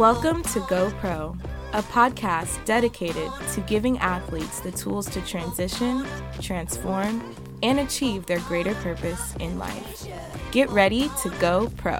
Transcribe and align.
Welcome 0.00 0.42
to 0.44 0.60
Go 0.60 0.90
Pro, 0.92 1.36
a 1.74 1.82
podcast 1.82 2.64
dedicated 2.64 3.30
to 3.52 3.60
giving 3.60 3.98
athletes 3.98 4.60
the 4.60 4.72
tools 4.72 5.06
to 5.10 5.20
transition, 5.20 6.06
transform, 6.40 7.22
and 7.62 7.80
achieve 7.80 8.24
their 8.24 8.38
greater 8.40 8.74
purpose 8.76 9.36
in 9.40 9.58
life. 9.58 10.06
Get 10.52 10.70
ready 10.70 11.10
to 11.22 11.28
go 11.38 11.70
pro. 11.76 11.98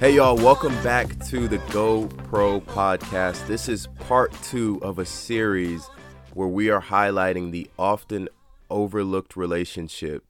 Hey, 0.00 0.16
y'all, 0.16 0.34
welcome 0.34 0.74
back 0.82 1.24
to 1.26 1.46
the 1.46 1.58
Go 1.70 2.08
Pro 2.24 2.60
podcast. 2.60 3.46
This 3.46 3.68
is 3.68 3.86
part 4.00 4.32
two 4.42 4.80
of 4.82 4.98
a 4.98 5.06
series 5.06 5.88
where 6.34 6.48
we 6.48 6.68
are 6.68 6.82
highlighting 6.82 7.52
the 7.52 7.70
often 7.78 8.28
overlooked 8.72 9.36
relationship 9.36 10.24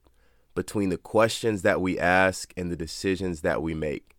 between 0.53 0.89
the 0.89 0.97
questions 0.97 1.63
that 1.63 1.81
we 1.81 1.97
ask 1.97 2.53
and 2.55 2.71
the 2.71 2.75
decisions 2.75 3.41
that 3.41 3.61
we 3.61 3.73
make. 3.73 4.15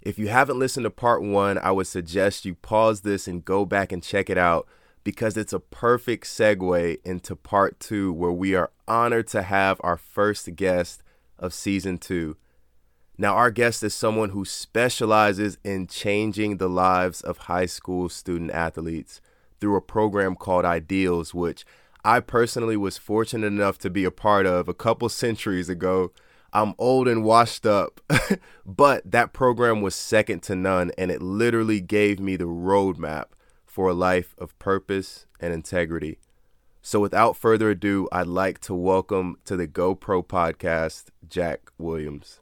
If 0.00 0.18
you 0.18 0.28
haven't 0.28 0.58
listened 0.58 0.84
to 0.84 0.90
part 0.90 1.22
one, 1.22 1.58
I 1.58 1.70
would 1.70 1.86
suggest 1.86 2.44
you 2.44 2.54
pause 2.54 3.02
this 3.02 3.26
and 3.26 3.44
go 3.44 3.64
back 3.64 3.92
and 3.92 4.02
check 4.02 4.30
it 4.30 4.38
out 4.38 4.66
because 5.02 5.36
it's 5.36 5.52
a 5.52 5.60
perfect 5.60 6.24
segue 6.24 6.98
into 7.04 7.36
part 7.36 7.78
two, 7.78 8.12
where 8.12 8.32
we 8.32 8.54
are 8.54 8.70
honored 8.88 9.26
to 9.28 9.42
have 9.42 9.80
our 9.82 9.98
first 9.98 10.56
guest 10.56 11.02
of 11.38 11.52
season 11.52 11.98
two. 11.98 12.36
Now, 13.16 13.34
our 13.34 13.50
guest 13.50 13.82
is 13.84 13.94
someone 13.94 14.30
who 14.30 14.44
specializes 14.44 15.58
in 15.62 15.86
changing 15.86 16.56
the 16.56 16.68
lives 16.68 17.20
of 17.20 17.38
high 17.38 17.66
school 17.66 18.08
student 18.08 18.50
athletes 18.50 19.20
through 19.60 19.76
a 19.76 19.82
program 19.82 20.34
called 20.34 20.64
Ideals, 20.64 21.32
which 21.32 21.64
I 22.06 22.20
personally 22.20 22.76
was 22.76 22.98
fortunate 22.98 23.46
enough 23.46 23.78
to 23.78 23.88
be 23.88 24.04
a 24.04 24.10
part 24.10 24.44
of 24.44 24.68
a 24.68 24.74
couple 24.74 25.08
centuries 25.08 25.70
ago. 25.70 26.12
I'm 26.52 26.74
old 26.76 27.08
and 27.08 27.24
washed 27.24 27.64
up, 27.64 28.02
but 28.66 29.10
that 29.10 29.32
program 29.32 29.80
was 29.80 29.94
second 29.94 30.42
to 30.42 30.54
none, 30.54 30.92
and 30.98 31.10
it 31.10 31.22
literally 31.22 31.80
gave 31.80 32.20
me 32.20 32.36
the 32.36 32.44
roadmap 32.44 33.28
for 33.64 33.88
a 33.88 33.94
life 33.94 34.34
of 34.36 34.56
purpose 34.58 35.24
and 35.40 35.54
integrity. 35.54 36.18
So, 36.82 37.00
without 37.00 37.38
further 37.38 37.70
ado, 37.70 38.06
I'd 38.12 38.26
like 38.26 38.60
to 38.60 38.74
welcome 38.74 39.38
to 39.46 39.56
the 39.56 39.66
GoPro 39.66 40.26
podcast, 40.26 41.06
Jack 41.26 41.70
Williams. 41.78 42.40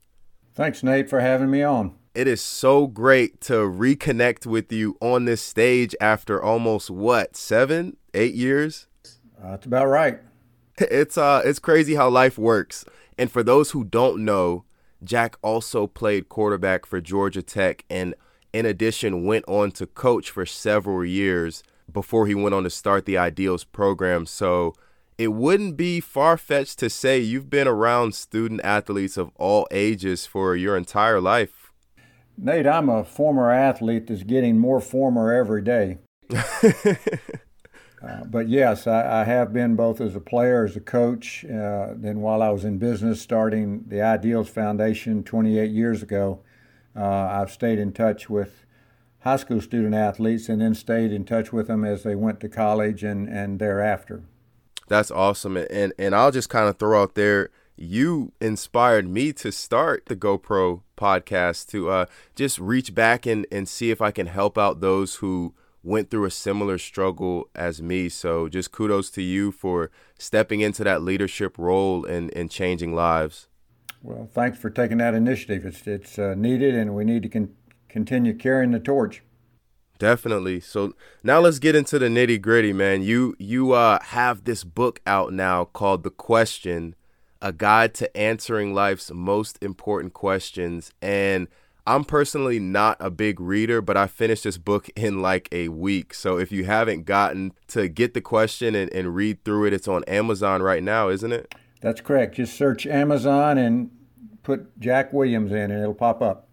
Thanks, 0.53 0.83
Nate, 0.83 1.09
for 1.09 1.21
having 1.21 1.53
me 1.53 1.63
on. 1.63 1.95
It 2.17 2.27
is 2.27 2.41
so 2.43 2.89
great 2.89 3.41
to 3.43 3.55
reconnect 3.55 4.45
with 4.45 4.73
you 4.73 4.97
on 5.01 5.25
this 5.25 5.41
stage 5.41 5.95
after 6.01 6.43
almost 6.43 6.91
what, 6.91 7.37
seven, 7.37 7.97
eight 8.13 8.35
years? 8.35 8.89
Uh, 9.43 9.51
that's 9.51 9.67
about 9.67 9.89
right. 9.89 10.21
It's 10.79 11.19
uh 11.19 11.43
it's 11.45 11.59
crazy 11.59 11.95
how 11.95 12.09
life 12.09 12.39
works. 12.39 12.85
And 13.19 13.31
for 13.31 13.43
those 13.43 13.73
who 13.73 13.85
don't 13.85 14.25
know, 14.25 14.65
Jack 15.05 15.37
also 15.43 15.87
played 15.87 16.29
quarterback 16.29 16.87
for 16.87 17.01
Georgia 17.01 17.43
Tech 17.43 17.85
and 17.91 18.15
in 18.53 18.67
addition 18.67 19.25
went 19.25 19.45
on 19.49 19.71
to 19.73 19.87
coach 19.87 20.31
for 20.31 20.47
several 20.47 21.05
years 21.05 21.63
before 21.93 22.27
he 22.27 22.35
went 22.35 22.55
on 22.55 22.63
to 22.65 22.71
start 22.71 23.05
the 23.05 23.19
Ideals 23.19 23.65
program. 23.65 24.27
So 24.27 24.75
it 25.19 25.29
wouldn't 25.29 25.77
be 25.77 26.01
far 26.01 26.37
fetched 26.37 26.79
to 26.79 26.89
say 26.89 27.19
you've 27.19 27.51
been 27.51 27.69
around 27.69 28.15
student 28.15 28.61
athletes 28.63 29.17
of 29.17 29.31
all 29.37 29.67
ages 29.71 30.27
for 30.27 30.57
your 30.57 30.77
entire 30.77 31.21
life. 31.21 31.73
Nate, 32.39 32.67
I'm 32.67 32.89
a 32.89 33.05
former 33.05 33.51
athlete 33.51 34.07
that's 34.07 34.23
getting 34.23 34.59
more 34.59 34.81
former 34.81 35.33
every 35.33 35.63
day. 35.63 35.99
uh, 38.03 38.25
but 38.25 38.49
yes, 38.49 38.87
I, 38.87 39.21
I, 39.21 39.25
have 39.25 39.53
been 39.53 39.77
both 39.77 40.01
as 40.01 40.17
a 40.17 40.21
player, 40.21 40.65
as 40.65 40.77
a 40.77 40.81
coach. 40.81 41.45
Uh, 41.45 41.95
then 41.95 42.21
while 42.21 42.43
I 42.43 42.49
was 42.51 42.65
in 42.65 42.79
business, 42.79 43.21
starting 43.21 43.85
the 43.87 44.03
Ideals 44.03 44.49
Foundation 44.49 45.23
28 45.23 45.71
years 45.71 46.03
ago, 46.03 46.41
uh, 46.97 47.05
I've 47.05 47.51
stayed 47.51 47.79
in 47.79 47.93
touch 47.93 48.29
with 48.29 48.67
high 49.21 49.37
school 49.37 49.61
student 49.61 49.95
athletes 49.95 50.49
and 50.49 50.61
then 50.61 50.75
stayed 50.75 51.13
in 51.13 51.25
touch 51.25 51.53
with 51.53 51.69
them 51.69 51.85
as 51.85 52.03
they 52.03 52.17
went 52.17 52.41
to 52.41 52.49
college 52.49 53.05
and, 53.05 53.29
and 53.29 53.61
thereafter. 53.61 54.25
That's 54.89 55.11
awesome. 55.11 55.57
And 55.57 55.93
and 55.97 56.15
I'll 56.15 56.33
just 56.33 56.49
kind 56.49 56.69
of 56.69 56.79
throw 56.79 57.03
out 57.03 57.15
there 57.15 57.51
you 57.77 58.33
inspired 58.41 59.09
me 59.09 59.33
to 59.33 59.51
start 59.51 60.07
the 60.07 60.17
GoPro 60.17 60.83
podcast 60.97 61.69
to 61.71 61.91
uh, 61.91 62.07
just 62.35 62.59
reach 62.59 62.95
back 62.95 63.27
and, 63.27 63.47
and 63.51 63.69
see 63.69 63.91
if 63.91 64.01
I 64.01 64.11
can 64.11 64.27
help 64.27 64.59
out 64.59 64.81
those 64.81 65.17
who 65.17 65.55
went 65.83 66.11
through 66.11 66.25
a 66.25 66.31
similar 66.31 66.79
struggle 66.79 67.49
as 67.55 67.83
me. 67.83 68.09
So 68.09 68.49
just 68.49 68.73
kudos 68.73 69.11
to 69.11 69.23
you 69.23 69.51
for 69.53 69.91
stepping 70.19 70.61
into 70.61 70.85
that 70.85 71.03
leadership 71.03 71.59
role 71.59 72.05
and, 72.05 72.33
and 72.37 72.51
changing 72.51 72.95
lives. 72.95 73.49
Well, 74.03 74.29
thanks 74.33 74.59
for 74.59 74.71
taking 74.71 74.99
that 74.99 75.15
initiative. 75.15 75.65
It's, 75.65 75.87
it's 75.87 76.19
uh, 76.19 76.35
needed, 76.37 76.75
and 76.75 76.95
we 76.95 77.05
need 77.05 77.23
to 77.23 77.29
con- 77.29 77.55
continue 77.89 78.35
carrying 78.35 78.73
the 78.73 78.81
torch. 78.81 79.23
Definitely. 79.99 80.59
So 80.59 80.95
now 81.23 81.39
let's 81.39 81.61
get 81.61 81.77
into 81.77 82.01
the 82.01 82.09
nitty 82.09 82.41
gritty, 82.43 82.73
man. 82.73 83.03
You 83.03 83.37
you 83.39 83.71
uh, 83.71 84.03
have 84.03 84.43
this 84.43 84.65
book 84.65 85.01
out 85.07 85.33
now 85.33 85.67
called 85.67 86.03
The 86.03 86.11
Question, 86.11 86.97
a 87.41 87.53
guide 87.53 87.95
to 87.95 88.17
answering 88.17 88.75
life's 88.75 89.13
most 89.13 89.63
important 89.63 90.13
questions. 90.13 90.91
And 91.01 91.47
I'm 91.87 92.05
personally 92.05 92.61
not 92.61 92.97
a 93.01 93.11
big 93.11 93.41
reader, 93.41 93.81
but 93.81 93.97
I 93.97 94.07
finished 94.07 94.45
this 94.45 94.59
book 94.59 94.89
in 94.95 95.21
like 95.21 95.49
a 95.51 95.69
week. 95.69 96.15
So 96.15 96.39
if 96.39 96.53
you 96.53 96.65
haven't 96.65 97.05
gotten 97.05 97.53
to 97.69 97.89
get 97.89 98.15
the 98.15 98.21
question 98.21 98.75
and, 98.75 98.93
and 98.93 99.15
read 99.15 99.45
through 99.45 99.67
it, 99.67 99.73
it's 99.73 99.89
on 99.89 100.05
Amazon 100.05 100.63
right 100.63 100.83
now, 100.83 101.09
isn't 101.09 101.33
it? 101.33 101.55
That's 101.81 102.01
correct. 102.01 102.37
Just 102.37 102.57
search 102.57 102.87
Amazon 102.87 103.59
and 103.59 103.91
put 104.45 104.79
Jack 104.79 105.13
Williams 105.13 105.51
in, 105.51 105.71
and 105.71 105.81
it'll 105.81 105.95
pop 105.95 106.23
up. 106.23 106.49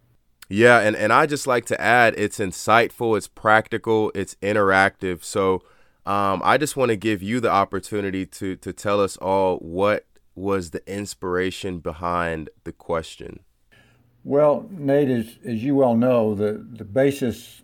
Yeah, 0.50 0.80
and, 0.80 0.96
and 0.96 1.14
I 1.14 1.28
just 1.28 1.46
like 1.46 1.66
to 1.66 1.80
add 1.80 2.16
it's 2.18 2.40
insightful, 2.40 3.16
it's 3.16 3.28
practical, 3.28 4.12
it's 4.16 4.36
interactive. 4.42 5.24
So 5.24 5.62
um, 6.08 6.42
I 6.44 6.58
just 6.58 6.76
want 6.76 6.90
to 6.90 6.96
give 6.96 7.22
you 7.22 7.40
the 7.40 7.52
opportunity 7.52 8.26
to 8.26 8.56
to 8.56 8.74
tell 8.74 9.00
us 9.00 9.16
all 9.18 9.58
what 9.58 10.08
was 10.34 10.72
the 10.72 10.82
inspiration 10.92 11.80
behind 11.80 12.50
the 12.64 12.72
question. 12.72 13.42
Well, 14.24 14.68
Nate, 14.72 15.10
as, 15.10 15.38
as 15.46 15.64
you 15.64 15.76
well 15.76 15.96
know, 15.96 16.36
the, 16.36 16.66
the 16.72 16.84
basis 16.84 17.62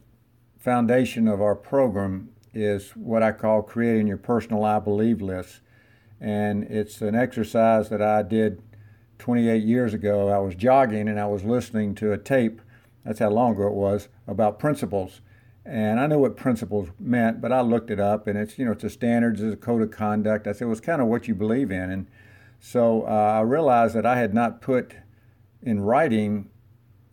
foundation 0.58 1.28
of 1.28 1.42
our 1.42 1.56
program 1.56 2.30
is 2.54 2.92
what 2.92 3.22
I 3.22 3.32
call 3.32 3.62
creating 3.62 4.08
your 4.08 4.18
personal 4.18 4.64
I 4.64 4.80
believe 4.80 5.22
list. 5.22 5.60
And 6.20 6.64
it's 6.64 7.02
an 7.02 7.14
exercise 7.14 7.90
that 7.90 8.02
I 8.02 8.24
did 8.24 8.62
28 9.20 9.64
years 9.64 9.94
ago. 9.94 10.30
I 10.30 10.40
was 10.40 10.56
jogging 10.56 11.08
and 11.08 11.20
I 11.20 11.28
was 11.28 11.44
listening 11.44 11.94
to 11.96 12.14
a 12.14 12.18
tape 12.18 12.62
that's 13.06 13.20
how 13.20 13.30
long 13.30 13.54
ago 13.54 13.68
it 13.68 13.74
was, 13.74 14.10
about 14.28 14.58
principles. 14.58 15.22
And 15.64 16.00
I 16.00 16.08
knew 16.08 16.20
what 16.20 16.36
principles 16.36 16.90
meant, 17.00 17.40
but 17.40 17.52
I 17.52 17.62
looked 17.62 17.90
it 17.90 18.00
up, 18.00 18.28
and 18.28 18.38
it's 18.38 18.58
you 18.60 18.66
know 18.66 18.72
it's 18.72 18.84
a 18.84 18.90
standards, 18.90 19.42
it's 19.42 19.54
a 19.54 19.58
code 19.58 19.82
of 19.82 19.92
conduct. 19.92 20.48
I 20.48 20.52
said 20.52 20.66
it 20.66 20.70
was 20.70 20.82
kind 20.82 21.02
of 21.02 21.08
what 21.08 21.28
you 21.28 21.36
believe 21.36 21.72
in, 21.72 21.90
and 21.90 22.08
so 22.60 23.04
uh, 23.04 23.38
I 23.38 23.42
realized 23.42 23.96
that 23.96 24.06
I 24.06 24.18
had 24.18 24.34
not 24.34 24.62
put 24.62 24.96
in 25.66 25.82
writing, 25.82 26.50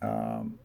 um, 0.01 0.59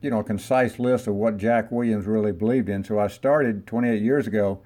you 0.00 0.10
know, 0.10 0.20
a 0.20 0.24
concise 0.24 0.78
list 0.78 1.06
of 1.06 1.14
what 1.14 1.36
Jack 1.36 1.70
Williams 1.70 2.06
really 2.06 2.32
believed 2.32 2.68
in. 2.68 2.82
So 2.84 2.98
I 2.98 3.08
started 3.08 3.66
28 3.66 4.00
years 4.00 4.26
ago 4.26 4.62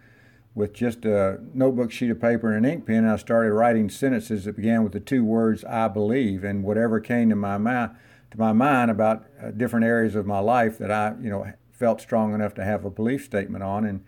with 0.55 0.73
just 0.73 1.05
a 1.05 1.39
notebook 1.53 1.91
sheet 1.91 2.11
of 2.11 2.21
paper 2.21 2.53
and 2.53 2.65
an 2.65 2.73
ink 2.73 2.87
pen. 2.87 2.99
And 2.99 3.11
I 3.11 3.17
started 3.17 3.53
writing 3.53 3.91
sentences 3.91 4.45
that 4.45 4.57
began 4.57 4.85
with 4.85 4.93
the 4.93 5.01
two 5.01 5.25
words 5.25 5.65
"I 5.65 5.89
believe," 5.89 6.45
and 6.45 6.65
whatever 6.65 7.01
came 7.01 7.31
to 7.31 7.37
my 7.37 7.59
mind 7.59 7.91
to 8.31 8.39
my 8.39 8.53
mind 8.53 8.91
about 8.91 9.27
uh, 9.43 9.51
different 9.51 9.85
areas 9.85 10.15
of 10.15 10.27
my 10.27 10.41
life 10.41 10.79
that 10.79 10.91
I, 10.91 11.15
you 11.21 11.31
know, 11.31 11.47
felt 11.71 12.01
strong 12.01 12.35
enough 12.35 12.55
to 12.55 12.65
have 12.65 12.85
a 12.85 12.91
belief 12.91 13.25
statement 13.25 13.63
on. 13.63 13.85
And 13.85 14.05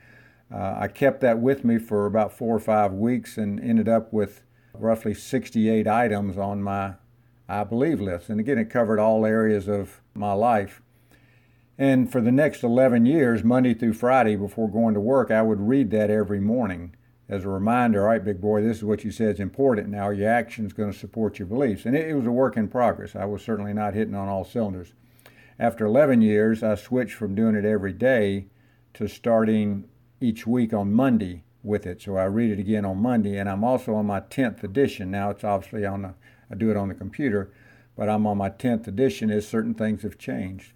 uh, 0.53 0.77
I 0.79 0.89
kept 0.89 1.21
that 1.21 1.39
with 1.39 1.65
me 1.65 1.79
for 1.79 2.07
about 2.07 2.33
four 2.33 2.57
or 2.57 2.61
five 2.61 2.93
weeks 2.93 3.37
and 3.37 3.61
ended 3.61 3.89
up 3.89 4.13
with 4.13 4.43
roughly 4.73 5.15
68 5.15 5.87
items 5.87 6.39
on 6.39 6.63
my 6.63 6.95
I 7.49 7.65
believe 7.65 8.01
list. 8.01 8.29
And 8.29 8.39
again, 8.39 8.59
it 8.59 8.71
covered 8.71 8.99
all 8.99 9.25
areas 9.25 9.69
of 9.69 10.01
my 10.15 10.33
life. 10.33 10.83
And 11.79 12.11
for 12.11 12.21
the 12.21 12.33
next 12.33 12.63
11 12.63 13.07
years, 13.07 13.45
Monday 13.45 13.73
through 13.73 13.93
Friday, 13.95 14.37
before 14.37 14.69
going 14.69 14.95
to 14.95 15.01
work, 15.01 15.31
I 15.31 15.43
would 15.43 15.61
read 15.61 15.91
that 15.93 16.11
every 16.11 16.41
morning 16.41 16.95
as 17.29 17.45
a 17.45 17.49
reminder, 17.49 18.03
all 18.03 18.09
right, 18.09 18.25
big 18.25 18.41
boy, 18.41 18.63
this 18.63 18.79
is 18.79 18.85
what 18.85 19.05
you 19.05 19.11
said 19.11 19.35
is 19.35 19.41
important. 19.41 19.89
Now 19.89 20.11
your 20.11 20.29
action's 20.29 20.73
going 20.73 20.93
to 20.93 20.99
support 20.99 21.39
your 21.39 21.47
beliefs. 21.47 21.85
And 21.85 21.95
it, 21.95 22.09
it 22.09 22.15
was 22.15 22.27
a 22.27 22.33
work 22.33 22.57
in 22.57 22.69
progress. 22.69 23.15
I 23.15 23.27
was 23.27 23.43
certainly 23.43 23.73
not 23.73 23.95
hitting 23.95 24.15
on 24.15 24.29
all 24.29 24.45
cylinders. 24.45 24.95
After 25.59 25.85
11 25.85 26.23
years, 26.23 26.63
I 26.63 26.75
switched 26.75 27.15
from 27.15 27.35
doing 27.35 27.55
it 27.55 27.65
every 27.65 27.93
day 27.93 28.47
to 28.95 29.09
starting 29.09 29.89
each 30.21 30.47
week 30.47 30.73
on 30.73 30.93
Monday 30.93 31.45
with 31.63 31.87
it. 31.87 32.01
So 32.01 32.17
I 32.17 32.25
read 32.25 32.51
it 32.51 32.59
again 32.59 32.85
on 32.85 32.99
Monday, 32.99 33.37
and 33.37 33.49
I'm 33.49 33.65
also 33.65 33.95
on 33.95 34.07
my 34.07 34.21
10th 34.21 34.63
edition. 34.63 35.11
Now 35.11 35.31
it's 35.31 35.45
obviously 35.45 35.85
on 35.85 36.03
the, 36.03 36.15
I 36.51 36.55
do 36.55 36.71
it 36.71 36.77
on 36.77 36.89
the 36.89 36.95
computer, 36.95 37.51
but 37.97 38.09
I'm 38.09 38.27
on 38.27 38.39
my 38.39 38.51
10th 38.51 38.87
edition 38.87 39.31
as 39.31 39.47
certain 39.47 39.75
things 39.75 40.03
have 40.03 40.19
changed. 40.19 40.73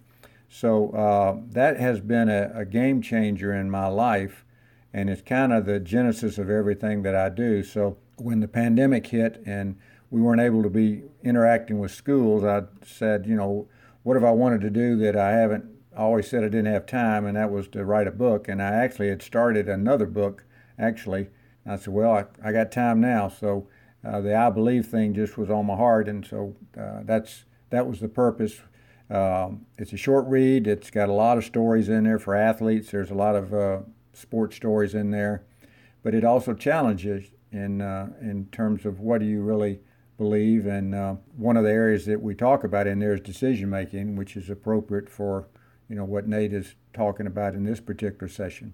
So 0.49 0.91
uh, 0.91 1.37
that 1.51 1.79
has 1.79 1.99
been 1.99 2.29
a, 2.29 2.51
a 2.53 2.65
game 2.65 3.01
changer 3.01 3.53
in 3.53 3.69
my 3.69 3.87
life 3.87 4.45
and 4.93 5.09
it's 5.09 5.23
kind 5.23 5.51
of 5.51 5.65
the 5.65 5.79
genesis 5.79 6.37
of 6.37 6.49
everything 6.49 7.01
that 7.01 7.15
I 7.15 7.29
do. 7.29 7.63
So 7.63 7.97
when 8.17 8.39
the 8.39 8.47
pandemic 8.47 9.07
hit 9.07 9.41
and 9.45 9.77
we 10.11 10.21
weren't 10.21 10.41
able 10.41 10.61
to 10.61 10.69
be 10.69 11.03
interacting 11.23 11.79
with 11.79 11.91
schools, 11.91 12.43
I 12.43 12.63
said, 12.85 13.25
you 13.25 13.35
know, 13.35 13.67
what 14.03 14.15
have 14.15 14.23
I 14.23 14.31
wanted 14.31 14.61
to 14.61 14.69
do 14.69 14.95
that 14.97 15.15
I 15.15 15.31
haven't 15.31 15.73
I 15.95 16.01
always 16.01 16.27
said 16.27 16.43
I 16.43 16.47
didn't 16.47 16.73
have 16.73 16.85
time, 16.87 17.25
and 17.25 17.37
that 17.37 17.51
was 17.51 17.67
to 17.69 17.85
write 17.85 18.07
a 18.07 18.11
book. 18.11 18.47
And 18.47 18.61
I 18.61 18.71
actually 18.71 19.09
had 19.09 19.21
started 19.21 19.69
another 19.69 20.07
book, 20.07 20.43
actually. 20.79 21.29
I 21.65 21.75
said, 21.75 21.93
well, 21.93 22.11
I, 22.11 22.25
I 22.43 22.51
got 22.51 22.71
time 22.71 22.99
now. 22.99 23.29
So 23.29 23.67
uh, 24.05 24.21
the 24.21 24.35
I 24.35 24.49
Believe 24.49 24.87
thing 24.87 25.13
just 25.13 25.37
was 25.37 25.49
on 25.49 25.65
my 25.65 25.75
heart, 25.75 26.07
and 26.07 26.25
so 26.25 26.55
uh, 26.77 27.01
that's 27.03 27.45
that 27.69 27.87
was 27.87 27.99
the 27.99 28.09
purpose. 28.09 28.59
Um, 29.09 29.65
it's 29.77 29.93
a 29.93 29.97
short 29.97 30.25
read. 30.27 30.67
It's 30.67 30.89
got 30.89 31.09
a 31.09 31.13
lot 31.13 31.37
of 31.37 31.45
stories 31.45 31.89
in 31.89 32.03
there 32.03 32.19
for 32.19 32.35
athletes. 32.35 32.91
There's 32.91 33.11
a 33.11 33.15
lot 33.15 33.35
of 33.35 33.53
uh, 33.53 33.79
sports 34.13 34.55
stories 34.55 34.93
in 34.93 35.11
there, 35.11 35.43
but 36.03 36.13
it 36.13 36.23
also 36.23 36.53
challenges 36.53 37.25
in 37.51 37.81
uh, 37.81 38.09
in 38.21 38.47
terms 38.51 38.85
of 38.85 38.99
what 38.99 39.19
do 39.19 39.25
you 39.25 39.41
really 39.41 39.79
believe. 40.17 40.65
And 40.65 40.93
uh, 40.93 41.15
one 41.37 41.57
of 41.57 41.63
the 41.63 41.71
areas 41.71 42.05
that 42.05 42.21
we 42.21 42.35
talk 42.35 42.63
about 42.63 42.87
in 42.87 42.99
there 42.99 43.13
is 43.13 43.21
decision 43.21 43.69
making, 43.69 44.15
which 44.15 44.35
is 44.35 44.49
appropriate 44.49 45.09
for 45.09 45.47
you 45.89 45.95
know 45.95 46.05
what 46.05 46.27
Nate 46.27 46.53
is 46.53 46.75
talking 46.93 47.27
about 47.27 47.55
in 47.55 47.63
this 47.63 47.79
particular 47.79 48.27
session. 48.27 48.73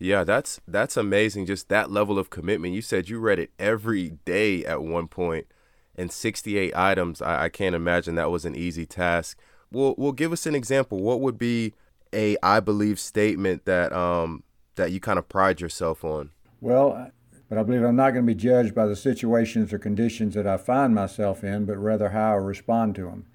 Yeah, 0.00 0.24
that's 0.24 0.60
that's 0.66 0.96
amazing. 0.96 1.44
Just 1.44 1.68
that 1.68 1.90
level 1.90 2.18
of 2.18 2.30
commitment. 2.30 2.72
You 2.72 2.80
said 2.80 3.10
you 3.10 3.20
read 3.20 3.38
it 3.38 3.50
every 3.58 4.10
day 4.24 4.64
at 4.64 4.82
one 4.82 5.08
point, 5.08 5.46
and 5.94 6.10
68 6.10 6.74
items. 6.74 7.20
I, 7.20 7.44
I 7.44 7.48
can't 7.50 7.74
imagine 7.74 8.14
that 8.14 8.30
was 8.30 8.46
an 8.46 8.56
easy 8.56 8.86
task. 8.86 9.38
Well, 9.70 9.94
well, 9.98 10.12
give 10.12 10.32
us 10.32 10.46
an 10.46 10.54
example. 10.54 11.00
What 11.00 11.20
would 11.20 11.38
be 11.38 11.74
a 12.14 12.38
I 12.42 12.60
believe 12.60 12.98
statement 12.98 13.66
that 13.66 13.92
um 13.92 14.42
that 14.76 14.90
you 14.90 15.00
kind 15.00 15.18
of 15.18 15.28
pride 15.28 15.60
yourself 15.60 16.02
on? 16.02 16.30
Well, 16.62 17.10
but 17.50 17.58
I 17.58 17.62
believe 17.62 17.82
I'm 17.82 17.96
not 17.96 18.12
going 18.12 18.24
to 18.24 18.34
be 18.34 18.40
judged 18.40 18.74
by 18.74 18.86
the 18.86 18.96
situations 18.96 19.70
or 19.70 19.78
conditions 19.78 20.34
that 20.34 20.46
I 20.46 20.56
find 20.56 20.94
myself 20.94 21.44
in, 21.44 21.66
but 21.66 21.76
rather 21.76 22.08
how 22.08 22.32
I 22.32 22.36
respond 22.36 22.94
to 22.94 23.02
them. 23.02 23.26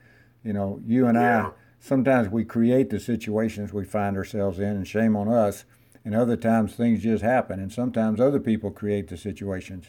You 0.43 0.53
know, 0.53 0.79
you 0.83 1.05
and 1.05 1.15
yeah. 1.15 1.47
I 1.47 1.51
sometimes 1.79 2.29
we 2.29 2.43
create 2.43 2.89
the 2.89 2.99
situations 2.99 3.71
we 3.71 3.85
find 3.85 4.17
ourselves 4.17 4.57
in, 4.57 4.69
and 4.69 4.87
shame 4.87 5.15
on 5.15 5.27
us. 5.27 5.65
And 6.05 6.15
other 6.15 6.37
times 6.37 6.75
things 6.75 7.01
just 7.01 7.23
happen, 7.23 7.59
and 7.59 7.73
sometimes 7.73 8.21
other 8.21 8.39
people 8.39 8.69
create 8.69 9.07
the 9.07 9.17
situations. 9.17 9.87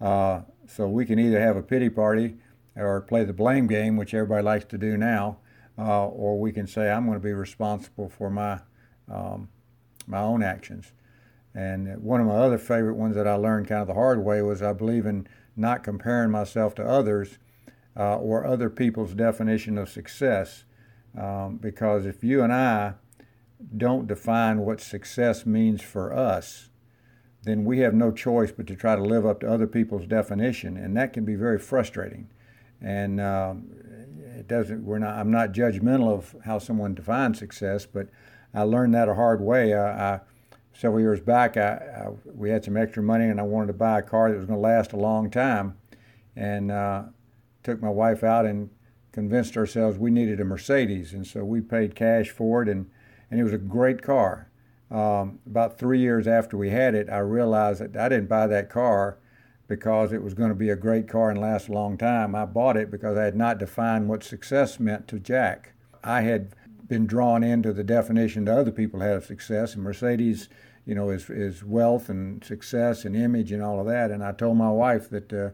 Uh, 0.00 0.42
so 0.66 0.88
we 0.88 1.06
can 1.06 1.20
either 1.20 1.40
have 1.40 1.56
a 1.56 1.62
pity 1.62 1.88
party 1.88 2.34
or 2.74 3.00
play 3.00 3.24
the 3.24 3.32
blame 3.32 3.68
game, 3.68 3.96
which 3.96 4.12
everybody 4.12 4.42
likes 4.42 4.64
to 4.64 4.76
do 4.76 4.96
now, 4.96 5.38
uh, 5.78 6.06
or 6.06 6.38
we 6.38 6.50
can 6.50 6.66
say 6.66 6.90
I'm 6.90 7.06
going 7.06 7.18
to 7.18 7.24
be 7.24 7.32
responsible 7.32 8.08
for 8.08 8.28
my 8.28 8.60
um, 9.08 9.48
my 10.06 10.20
own 10.20 10.42
actions. 10.42 10.92
And 11.54 12.02
one 12.02 12.20
of 12.20 12.26
my 12.26 12.34
other 12.34 12.58
favorite 12.58 12.96
ones 12.96 13.14
that 13.14 13.28
I 13.28 13.34
learned 13.34 13.68
kind 13.68 13.82
of 13.82 13.86
the 13.86 13.94
hard 13.94 14.24
way 14.24 14.42
was 14.42 14.62
I 14.62 14.72
believe 14.72 15.06
in 15.06 15.28
not 15.54 15.84
comparing 15.84 16.30
myself 16.30 16.74
to 16.76 16.84
others 16.84 17.38
uh, 17.96 18.16
or 18.16 18.46
other 18.46 18.70
people's 18.70 19.14
definition 19.14 19.76
of 19.78 19.88
success. 19.88 20.64
Um, 21.16 21.58
because 21.58 22.06
if 22.06 22.24
you 22.24 22.42
and 22.42 22.52
I 22.52 22.94
don't 23.76 24.06
define 24.06 24.60
what 24.60 24.80
success 24.80 25.46
means 25.46 25.82
for 25.82 26.12
us, 26.12 26.70
then 27.42 27.64
we 27.64 27.80
have 27.80 27.94
no 27.94 28.12
choice 28.12 28.52
but 28.52 28.66
to 28.68 28.76
try 28.76 28.94
to 28.94 29.02
live 29.02 29.26
up 29.26 29.40
to 29.40 29.50
other 29.50 29.66
people's 29.66 30.06
definition, 30.06 30.76
and 30.76 30.96
that 30.96 31.12
can 31.12 31.24
be 31.24 31.34
very 31.34 31.58
frustrating. 31.58 32.28
And 32.80 33.20
um, 33.20 33.70
it 34.36 34.48
doesn't. 34.48 34.84
We're 34.84 34.98
not. 34.98 35.16
I'm 35.16 35.30
not 35.30 35.52
judgmental 35.52 36.12
of 36.12 36.34
how 36.44 36.58
someone 36.58 36.94
defines 36.94 37.38
success, 37.38 37.86
but 37.86 38.08
I 38.54 38.62
learned 38.62 38.94
that 38.94 39.08
a 39.08 39.14
hard 39.14 39.40
way. 39.40 39.74
I, 39.74 40.14
I 40.14 40.20
several 40.72 41.00
years 41.00 41.20
back, 41.20 41.56
I, 41.56 41.74
I, 41.74 42.08
we 42.24 42.50
had 42.50 42.64
some 42.64 42.76
extra 42.76 43.02
money, 43.02 43.26
and 43.26 43.38
I 43.38 43.44
wanted 43.44 43.68
to 43.68 43.72
buy 43.74 43.98
a 43.98 44.02
car 44.02 44.30
that 44.30 44.36
was 44.36 44.46
going 44.46 44.58
to 44.58 44.62
last 44.62 44.92
a 44.92 44.96
long 44.96 45.30
time, 45.30 45.76
and 46.34 46.70
uh, 46.70 47.02
took 47.62 47.82
my 47.82 47.90
wife 47.90 48.24
out 48.24 48.46
and 48.46 48.70
convinced 49.12 49.56
ourselves 49.56 49.98
we 49.98 50.10
needed 50.10 50.40
a 50.40 50.44
Mercedes, 50.44 51.12
and 51.12 51.26
so 51.26 51.44
we 51.44 51.60
paid 51.60 51.94
cash 51.94 52.30
for 52.30 52.62
it, 52.62 52.68
and, 52.68 52.90
and 53.32 53.40
it 53.40 53.44
was 53.44 53.54
a 53.54 53.58
great 53.58 54.02
car. 54.02 54.50
Um, 54.90 55.38
about 55.46 55.78
three 55.78 55.98
years 55.98 56.28
after 56.28 56.58
we 56.58 56.68
had 56.68 56.94
it, 56.94 57.08
I 57.08 57.20
realized 57.20 57.80
that 57.80 57.96
I 57.96 58.10
didn't 58.10 58.28
buy 58.28 58.46
that 58.46 58.68
car 58.68 59.16
because 59.68 60.12
it 60.12 60.22
was 60.22 60.34
going 60.34 60.50
to 60.50 60.54
be 60.54 60.68
a 60.68 60.76
great 60.76 61.08
car 61.08 61.30
and 61.30 61.40
last 61.40 61.68
a 61.68 61.72
long 61.72 61.96
time. 61.96 62.34
I 62.34 62.44
bought 62.44 62.76
it 62.76 62.90
because 62.90 63.16
I 63.16 63.24
had 63.24 63.34
not 63.34 63.56
defined 63.56 64.10
what 64.10 64.22
success 64.22 64.78
meant 64.78 65.08
to 65.08 65.18
Jack. 65.18 65.72
I 66.04 66.20
had 66.20 66.54
been 66.86 67.06
drawn 67.06 67.42
into 67.42 67.72
the 67.72 67.82
definition 67.82 68.44
that 68.44 68.58
other 68.58 68.70
people 68.70 69.00
had 69.00 69.16
of 69.16 69.24
success, 69.24 69.74
and 69.74 69.82
Mercedes, 69.82 70.50
you 70.84 70.94
know, 70.94 71.08
is, 71.08 71.30
is 71.30 71.64
wealth 71.64 72.10
and 72.10 72.44
success 72.44 73.06
and 73.06 73.16
image 73.16 73.50
and 73.50 73.62
all 73.62 73.80
of 73.80 73.86
that. 73.86 74.10
And 74.10 74.22
I 74.22 74.32
told 74.32 74.58
my 74.58 74.70
wife 74.70 75.08
that, 75.08 75.32
uh, 75.32 75.50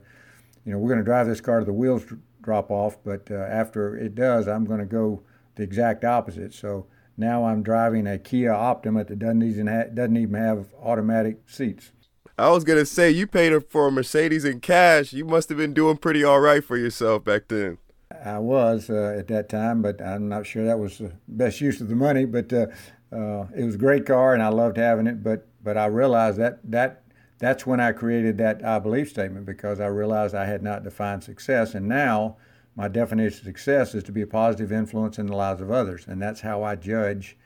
you 0.64 0.72
know, 0.72 0.78
we're 0.78 0.88
going 0.88 0.98
to 0.98 1.04
drive 1.04 1.28
this 1.28 1.40
car 1.40 1.60
to 1.60 1.64
the 1.64 1.72
wheels 1.72 2.04
drop 2.42 2.72
off, 2.72 2.96
but 3.04 3.30
uh, 3.30 3.34
after 3.34 3.96
it 3.96 4.16
does, 4.16 4.48
I'm 4.48 4.64
going 4.64 4.80
to 4.80 4.86
go 4.86 5.22
the 5.54 5.62
exact 5.62 6.04
opposite. 6.04 6.52
So 6.52 6.88
now 7.18 7.44
I'm 7.44 7.62
driving 7.62 8.06
a 8.06 8.18
Kia 8.18 8.52
Optima 8.52 9.04
that 9.04 9.18
doesn't 9.18 9.42
even 9.42 9.66
ha- 9.66 9.90
doesn't 9.92 10.16
even 10.16 10.34
have 10.34 10.68
automatic 10.80 11.40
seats. 11.46 11.90
I 12.38 12.50
was 12.50 12.62
gonna 12.62 12.86
say 12.86 13.10
you 13.10 13.26
paid 13.26 13.66
for 13.66 13.88
a 13.88 13.90
Mercedes 13.90 14.44
in 14.44 14.60
cash. 14.60 15.12
You 15.12 15.24
must 15.24 15.48
have 15.48 15.58
been 15.58 15.74
doing 15.74 15.96
pretty 15.96 16.22
all 16.22 16.40
right 16.40 16.62
for 16.62 16.76
yourself 16.76 17.24
back 17.24 17.48
then. 17.48 17.78
I 18.24 18.38
was 18.38 18.88
uh, 18.88 19.16
at 19.18 19.26
that 19.28 19.48
time, 19.48 19.82
but 19.82 20.00
I'm 20.00 20.28
not 20.28 20.46
sure 20.46 20.64
that 20.64 20.78
was 20.78 20.98
the 20.98 21.12
best 21.26 21.60
use 21.60 21.80
of 21.80 21.88
the 21.88 21.96
money. 21.96 22.24
But 22.24 22.52
uh, 22.52 22.66
uh 23.12 23.46
it 23.56 23.64
was 23.64 23.74
a 23.74 23.78
great 23.78 24.06
car, 24.06 24.34
and 24.34 24.42
I 24.42 24.48
loved 24.48 24.76
having 24.76 25.08
it. 25.08 25.24
But 25.24 25.48
but 25.62 25.76
I 25.76 25.86
realized 25.86 26.38
that 26.38 26.60
that 26.70 27.02
that's 27.38 27.66
when 27.66 27.80
I 27.80 27.92
created 27.92 28.38
that 28.38 28.64
I 28.64 28.78
believe 28.78 29.08
statement 29.08 29.44
because 29.44 29.80
I 29.80 29.86
realized 29.86 30.34
I 30.34 30.46
had 30.46 30.62
not 30.62 30.84
defined 30.84 31.24
success. 31.24 31.74
And 31.74 31.88
now 31.88 32.36
my 32.78 32.86
definition 32.86 33.40
of 33.40 33.44
success 33.44 33.92
is 33.92 34.04
to 34.04 34.12
be 34.12 34.22
a 34.22 34.26
positive 34.26 34.70
influence 34.70 35.18
in 35.18 35.26
the 35.26 35.34
lives 35.34 35.60
of 35.60 35.68
others. 35.68 36.06
And 36.06 36.22
that's 36.22 36.40
how 36.40 36.62
I 36.62 36.76
judge, 36.76 37.36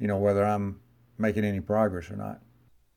you 0.00 0.08
know, 0.08 0.16
whether 0.16 0.44
I'm 0.44 0.80
making 1.16 1.44
any 1.44 1.60
progress 1.60 2.10
or 2.10 2.16
not. 2.16 2.40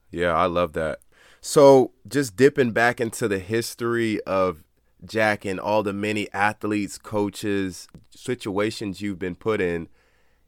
Yeah, 0.10 0.34
I 0.34 0.48
love 0.48 0.74
that. 0.74 1.02
So 1.40 1.92
just 2.08 2.36
dipping 2.36 2.72
back 2.72 3.00
into 3.00 3.28
the 3.28 3.38
history 3.38 4.20
of 4.22 4.64
Jack 5.06 5.46
and 5.46 5.60
all 5.60 5.84
the 5.84 5.94
many 5.94 6.34
athletes, 6.34 6.98
coaches, 6.98 7.88
situations 8.10 9.02
you've 9.02 9.20
been 9.20 9.36
put 9.36 9.62
in, 9.62 9.88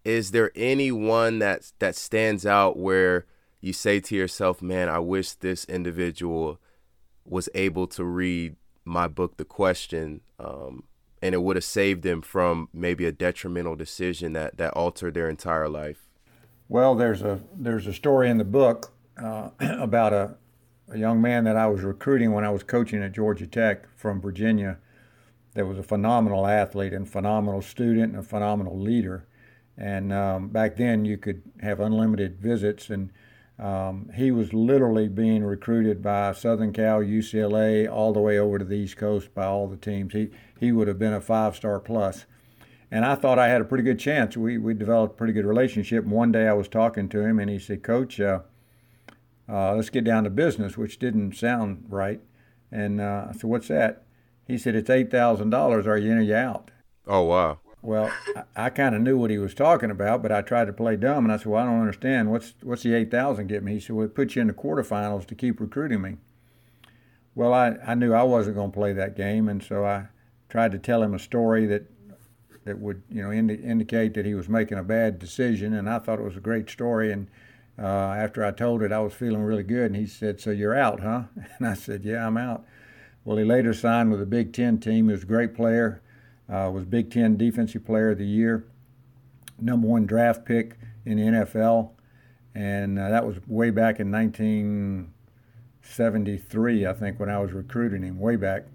is 0.03 0.31
there 0.31 0.52
anyone 0.56 1.37
that 1.40 1.73
that 1.78 1.95
stands 1.95 2.47
out 2.47 2.75
where 2.75 3.28
you 3.61 3.71
say 3.71 3.99
to 3.99 4.16
yourself, 4.16 4.64
man, 4.64 4.90
I 4.90 4.97
wish 4.97 5.33
this 5.33 5.66
individual 5.66 6.59
was 7.23 7.49
able 7.54 7.85
to 7.87 8.04
read 8.04 8.56
my 8.83 9.07
book, 9.07 9.37
The 9.37 9.45
Question, 9.45 10.21
um, 10.40 10.85
and 11.25 11.33
it 11.33 11.41
would 11.41 11.55
have 11.55 11.63
saved 11.63 12.03
them 12.03 12.21
from 12.21 12.69
maybe 12.71 13.03
a 13.05 13.11
detrimental 13.11 13.75
decision 13.75 14.33
that, 14.33 14.57
that 14.57 14.71
altered 14.73 15.15
their 15.15 15.27
entire 15.27 15.67
life? 15.67 16.07
Well, 16.69 16.94
there's 16.94 17.23
a 17.23 17.41
there's 17.55 17.87
a 17.87 17.94
story 17.94 18.29
in 18.29 18.37
the 18.37 18.44
book 18.44 18.94
uh, 19.21 19.49
about 19.59 20.13
a, 20.13 20.35
a 20.87 20.99
young 20.99 21.21
man 21.21 21.44
that 21.45 21.57
I 21.57 21.65
was 21.65 21.81
recruiting 21.81 22.31
when 22.31 22.45
I 22.45 22.51
was 22.51 22.61
coaching 22.61 23.01
at 23.01 23.11
Georgia 23.11 23.47
Tech 23.47 23.87
from 23.97 24.21
Virginia. 24.21 24.77
That 25.55 25.65
was 25.65 25.79
a 25.79 25.83
phenomenal 25.83 26.45
athlete 26.45 26.94
and 26.94 27.09
phenomenal 27.09 27.63
student 27.63 28.13
and 28.13 28.19
a 28.19 28.23
phenomenal 28.23 28.79
leader. 28.79 29.25
And 29.77 30.13
um, 30.13 30.49
back 30.49 30.75
then, 30.75 31.05
you 31.05 31.17
could 31.17 31.41
have 31.61 31.79
unlimited 31.79 32.39
visits 32.39 32.89
and 32.91 33.11
um, 33.57 34.09
he 34.16 34.31
was 34.31 34.54
literally 34.54 35.07
being 35.07 35.44
recruited 35.44 36.02
by 36.02 36.33
Southern 36.33 36.74
Cal, 36.74 37.00
UCLA, 37.00 37.90
all 37.90 38.12
the 38.12 38.19
way 38.19 38.38
over 38.38 38.59
to 38.59 38.66
the 38.66 38.76
East 38.76 38.97
Coast 38.97 39.33
by 39.33 39.45
all 39.45 39.68
the 39.68 39.78
teams. 39.78 40.14
He 40.14 40.30
he 40.59 40.71
would 40.71 40.88
have 40.88 41.00
been 41.00 41.14
a 41.14 41.21
five 41.21 41.56
star 41.56 41.80
plus. 41.80 42.26
And 42.92 43.04
I 43.04 43.16
thought 43.16 43.40
I 43.40 43.47
had 43.47 43.62
a 43.62 43.66
pretty 43.66 43.83
good 43.83 44.00
chance. 44.00 44.35
We 44.35 44.57
we 44.57 44.74
developed 44.74 45.16
a 45.16 45.18
pretty 45.18 45.33
good 45.33 45.45
relationship. 45.45 46.06
One 46.06 46.31
day 46.31 46.47
I 46.47 46.54
was 46.54 46.68
talking 46.68 47.07
to 47.09 47.19
him, 47.19 47.40
and 47.40 47.50
he 47.50 47.57
said, 47.57 47.81
"Coach, 47.81 48.19
uh, 48.19 48.40
uh, 49.50 49.76
let's 49.76 49.90
get 49.90 50.04
down 50.04 50.26
to 50.26 50.30
business," 50.30 50.78
which 50.78 51.00
didn't 51.00 51.35
sound 51.35 51.85
right. 51.90 52.21
And 52.71 53.00
uh, 53.00 53.28
I 53.30 53.31
said, 53.33 53.45
"What's 53.45 53.69
that?" 53.69 54.04
He 54.45 54.57
said, 54.57 54.76
"It's 54.76 54.90
eight 54.90 55.12
thousand 55.12 55.50
dollars. 55.50 55.88
Are 55.88 55.97
you 55.97 56.12
in 56.12 56.18
or 56.18 56.21
you 56.21 56.35
out?" 56.35 56.71
Oh 57.07 57.24
wow! 57.24 57.59
Well, 57.85 58.11
I, 58.35 58.65
I 58.65 58.69
kind 58.71 58.95
of 58.95 59.01
knew 59.01 59.15
what 59.15 59.30
he 59.30 59.37
was 59.37 59.54
talking 59.54 59.92
about, 59.92 60.23
but 60.23 60.31
I 60.31 60.42
tried 60.42 60.65
to 60.65 60.73
play 60.73 60.95
dumb, 60.95 61.23
and 61.23 61.31
I 61.31 61.37
said, 61.37 61.45
"Well, 61.45 61.61
I 61.61 61.65
don't 61.65 61.80
understand. 61.80 62.31
What's 62.31 62.56
what's 62.63 62.81
the 62.81 62.95
eight 62.95 63.11
thousand 63.11 63.47
get 63.47 63.63
me?" 63.63 63.73
He 63.73 63.80
said, 63.80 63.95
"Well, 63.95 64.06
it 64.06 64.15
puts 64.15 64.35
you 64.35 64.42
in 64.42 64.47
the 64.47 64.54
quarterfinals 64.54 65.27
to 65.27 65.35
keep 65.35 65.59
recruiting 65.59 66.01
me." 66.01 66.18
Well, 67.35 67.54
I, 67.54 67.75
I 67.85 67.94
knew 67.94 68.13
I 68.13 68.23
wasn't 68.23 68.56
going 68.56 68.71
to 68.71 68.75
play 68.75 68.94
that 68.94 69.15
game, 69.15 69.47
and 69.47 69.61
so 69.61 69.85
I 69.85 70.07
tried 70.49 70.71
to 70.71 70.80
tell 70.80 71.04
him 71.04 71.13
a 71.13 71.19
story 71.19 71.68
that 71.68 71.83
that 72.63 72.80
would 72.80 73.04
you 73.07 73.21
know 73.21 73.31
indi- 73.31 73.61
indicate 73.63 74.15
that 74.15 74.25
he 74.25 74.33
was 74.33 74.49
making 74.49 74.80
a 74.80 74.83
bad 74.83 75.19
decision, 75.19 75.73
and 75.73 75.87
I 75.87 75.99
thought 75.99 76.19
it 76.19 76.25
was 76.25 76.37
a 76.37 76.42
great 76.42 76.71
story. 76.71 77.11
And 77.11 77.27
uh, 77.77 77.85
after 77.85 78.44
I 78.44 78.49
told 78.49 78.81
it, 78.81 78.92
I 78.92 78.99
was 78.99 79.13
feeling 79.13 79.44
really 79.44 79.63
good, 79.63 79.92
and 79.92 79.95
he 79.95 80.07
said, 80.07 80.42
"So 80.42 80.49
you're 80.49 80.75
out, 80.75 81.01
huh?" 81.01 81.25
And 81.59 81.68
I 81.68 81.75
said, 81.75 82.04
"Yeah, 82.04 82.25
I'm 82.25 82.37
out." 82.37 82.65
Well, 83.23 83.37
he 83.37 83.44
later 83.44 83.75
signed 83.75 84.09
with 84.09 84.21
the 84.21 84.25
Big 84.25 84.54
Ten 84.54 84.80
team. 84.80 85.06
He 85.06 85.11
was 85.11 85.21
a 85.23 85.27
great 85.27 85.54
player 85.54 86.01
uh, 86.49 86.71
was 86.73 86.85
Big 86.85 87.11
Ten 87.11 87.37
Defensive 87.37 87.85
Player 87.85 88.11
of 88.11 88.18
the 88.18 88.25
Year, 88.25 88.66
number 89.59 89.87
one 89.87 90.06
draft 90.06 90.45
pick 90.45 90.78
in 91.06 91.18
the 91.18 91.23
NFL, 91.23 91.92
and 92.54 92.99
uh, 92.99 93.09
that 93.09 93.25
was 93.25 93.37
way 93.47 93.69
back 93.69 93.99
in 93.99 94.11
1973, 94.11 96.85
I 96.85 96.94
think, 96.94 97.19
when 97.19 97.30
I 97.30 97.40
was 97.40 97.52
recruiting 97.52 98.04
him 98.04 98.19
way 98.19 98.35
back. 98.35 98.66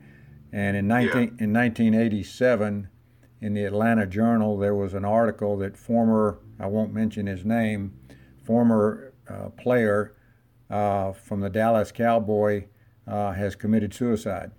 And 0.52 0.76
in 0.76 0.88
19 0.88 1.12
yeah. 1.12 1.44
in 1.44 1.52
1987, 1.52 2.88
in 3.40 3.54
the 3.54 3.64
Atlanta 3.64 4.06
Journal, 4.06 4.58
there 4.58 4.74
was 4.74 4.94
an 4.94 5.04
article 5.04 5.56
that 5.58 5.76
former 5.76 6.38
I 6.58 6.66
won't 6.66 6.92
mention 6.92 7.26
his 7.26 7.44
name, 7.44 7.94
former 8.44 9.14
uh, 9.28 9.50
player 9.50 10.16
uh, 10.68 11.12
from 11.12 11.40
the 11.40 11.48
Dallas 11.48 11.90
Cowboy 11.90 12.66
uh, 13.06 13.32
has 13.32 13.56
committed 13.56 13.94
suicide. 13.94 14.50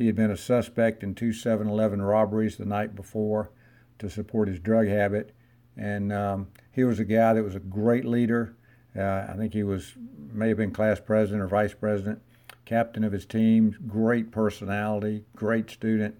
He 0.00 0.06
had 0.06 0.16
been 0.16 0.30
a 0.30 0.36
suspect 0.36 1.02
in 1.02 1.14
two 1.14 1.30
7 1.30 1.68
Eleven 1.68 2.00
robberies 2.00 2.56
the 2.56 2.64
night 2.64 2.94
before 2.94 3.50
to 3.98 4.08
support 4.08 4.48
his 4.48 4.58
drug 4.58 4.88
habit. 4.88 5.34
And 5.76 6.10
um, 6.10 6.48
he 6.72 6.84
was 6.84 6.98
a 6.98 7.04
guy 7.04 7.34
that 7.34 7.44
was 7.44 7.54
a 7.54 7.60
great 7.60 8.06
leader. 8.06 8.56
Uh, 8.96 9.26
I 9.28 9.34
think 9.36 9.52
he 9.52 9.62
was, 9.62 9.92
may 10.32 10.48
have 10.48 10.56
been 10.56 10.70
class 10.70 11.00
president 11.00 11.42
or 11.42 11.48
vice 11.48 11.74
president, 11.74 12.22
captain 12.64 13.04
of 13.04 13.12
his 13.12 13.26
team, 13.26 13.76
great 13.86 14.30
personality, 14.30 15.26
great 15.36 15.68
student. 15.68 16.16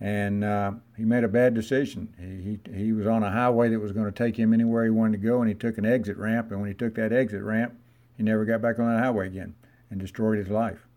And 0.00 0.42
uh, 0.42 0.72
he 0.96 1.04
made 1.04 1.22
a 1.22 1.28
bad 1.28 1.54
decision. 1.54 2.12
He, 2.18 2.58
he, 2.72 2.86
he 2.86 2.92
was 2.92 3.06
on 3.06 3.22
a 3.22 3.30
highway 3.30 3.68
that 3.68 3.78
was 3.78 3.92
going 3.92 4.06
to 4.06 4.10
take 4.10 4.36
him 4.36 4.52
anywhere 4.52 4.82
he 4.82 4.90
wanted 4.90 5.22
to 5.22 5.28
go, 5.28 5.40
and 5.40 5.48
he 5.48 5.54
took 5.54 5.78
an 5.78 5.86
exit 5.86 6.16
ramp. 6.16 6.50
And 6.50 6.58
when 6.58 6.70
he 6.70 6.74
took 6.74 6.96
that 6.96 7.12
exit 7.12 7.44
ramp, 7.44 7.74
he 8.16 8.24
never 8.24 8.44
got 8.44 8.60
back 8.60 8.80
on 8.80 8.92
that 8.92 9.00
highway 9.00 9.28
again 9.28 9.54
and 9.90 10.00
destroyed 10.00 10.38
his 10.38 10.48
life 10.48 10.88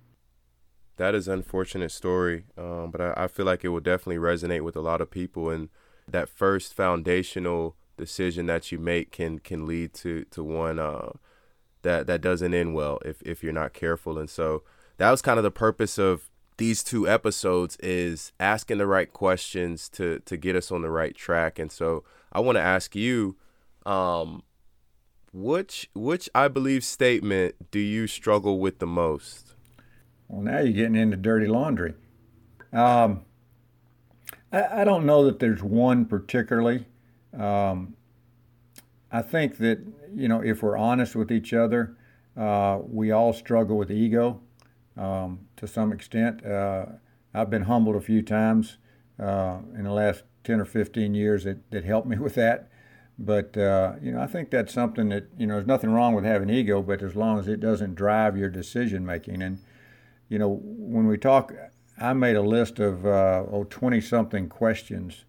that 0.97 1.15
is 1.15 1.27
unfortunate 1.27 1.91
story, 1.91 2.45
um, 2.57 2.91
but 2.91 3.01
I, 3.01 3.13
I, 3.25 3.27
feel 3.27 3.45
like 3.45 3.65
it 3.65 3.69
will 3.69 3.81
definitely 3.81 4.17
resonate 4.17 4.61
with 4.61 4.75
a 4.75 4.81
lot 4.81 5.01
of 5.01 5.11
people. 5.11 5.49
And 5.49 5.69
that 6.07 6.29
first 6.29 6.73
foundational 6.73 7.75
decision 7.97 8.45
that 8.45 8.71
you 8.71 8.79
make 8.79 9.11
can 9.11 9.39
can 9.39 9.65
lead 9.65 9.93
to 9.93 10.25
to 10.25 10.43
one 10.43 10.79
uh, 10.79 11.11
that 11.81 12.07
that 12.07 12.21
doesn't 12.21 12.53
end 12.53 12.75
well 12.75 12.99
if 13.03 13.21
if 13.23 13.43
you're 13.43 13.53
not 13.53 13.73
careful. 13.73 14.17
And 14.17 14.29
so 14.29 14.63
that 14.97 15.11
was 15.11 15.21
kind 15.21 15.37
of 15.37 15.43
the 15.43 15.51
purpose 15.51 15.97
of 15.97 16.29
these 16.57 16.83
two 16.83 17.07
episodes 17.07 17.75
is 17.83 18.31
asking 18.39 18.77
the 18.77 18.87
right 18.87 19.11
questions 19.11 19.89
to 19.89 20.19
to 20.19 20.37
get 20.37 20.55
us 20.55 20.71
on 20.71 20.81
the 20.81 20.89
right 20.89 21.15
track. 21.15 21.59
And 21.59 21.71
so 21.71 22.03
I 22.31 22.39
want 22.39 22.57
to 22.57 22.61
ask 22.61 22.95
you. 22.95 23.35
Um, 23.85 24.43
which 25.31 25.89
which 25.93 26.29
I 26.33 26.47
believe 26.47 26.83
statement 26.83 27.69
do 27.69 27.77
you 27.77 28.07
struggle 28.07 28.57
with 28.57 28.79
the 28.79 28.87
most? 28.87 29.54
Well, 30.27 30.41
now 30.41 30.59
you're 30.59 30.73
getting 30.73 30.95
into 30.95 31.17
dirty 31.17 31.47
laundry. 31.47 31.93
Um, 32.73 33.21
I, 34.51 34.81
I, 34.81 34.83
don't 34.83 35.05
know 35.05 35.23
that 35.25 35.39
there's 35.39 35.63
one 35.63 36.05
particularly. 36.05 36.85
Um, 37.37 37.95
I 39.11 39.21
think 39.21 39.57
that, 39.57 39.79
you 40.13 40.27
know, 40.27 40.41
if 40.41 40.61
we're 40.61 40.77
honest 40.77 41.15
with 41.15 41.31
each 41.31 41.53
other, 41.53 41.95
uh, 42.35 42.79
we 42.85 43.11
all 43.11 43.33
struggle 43.33 43.77
with 43.77 43.91
ego 43.91 44.41
um, 44.97 45.47
to 45.57 45.67
some 45.67 45.93
extent. 45.93 46.45
Uh, 46.45 46.85
I've 47.33 47.49
been 47.49 47.63
humbled 47.63 47.95
a 47.95 48.01
few 48.01 48.21
times 48.21 48.77
uh, 49.19 49.59
in 49.73 49.83
the 49.83 49.91
last 49.91 50.23
10 50.43 50.59
or 50.59 50.65
15 50.65 51.13
years 51.13 51.43
that, 51.43 51.69
that 51.71 51.85
helped 51.85 52.07
me 52.07 52.17
with 52.19 52.35
that. 52.35 52.69
But, 53.17 53.55
uh, 53.55 53.93
you 54.01 54.11
know, 54.11 54.19
I 54.19 54.27
think 54.27 54.51
that's 54.51 54.73
something 54.73 55.07
that, 55.09 55.27
you 55.37 55.47
know, 55.47 55.53
there's 55.53 55.67
nothing 55.67 55.91
wrong 55.91 56.13
with 56.13 56.25
having 56.25 56.49
ego, 56.49 56.81
but 56.81 57.01
as 57.01 57.15
long 57.15 57.39
as 57.39 57.47
it 57.47 57.61
doesn't 57.61 57.95
drive 57.95 58.35
your 58.35 58.49
decision 58.49 59.05
making. 59.05 59.41
And, 59.41 59.59
you 60.29 60.39
know, 60.39 60.59
when 60.63 61.07
we 61.07 61.17
talk, 61.17 61.53
I 61.97 62.13
made 62.13 62.35
a 62.35 62.41
list 62.41 62.79
of 62.79 63.05
uh, 63.05 63.43
oh, 63.51 63.65
20 63.69 64.01
something 64.01 64.49
questions 64.49 65.25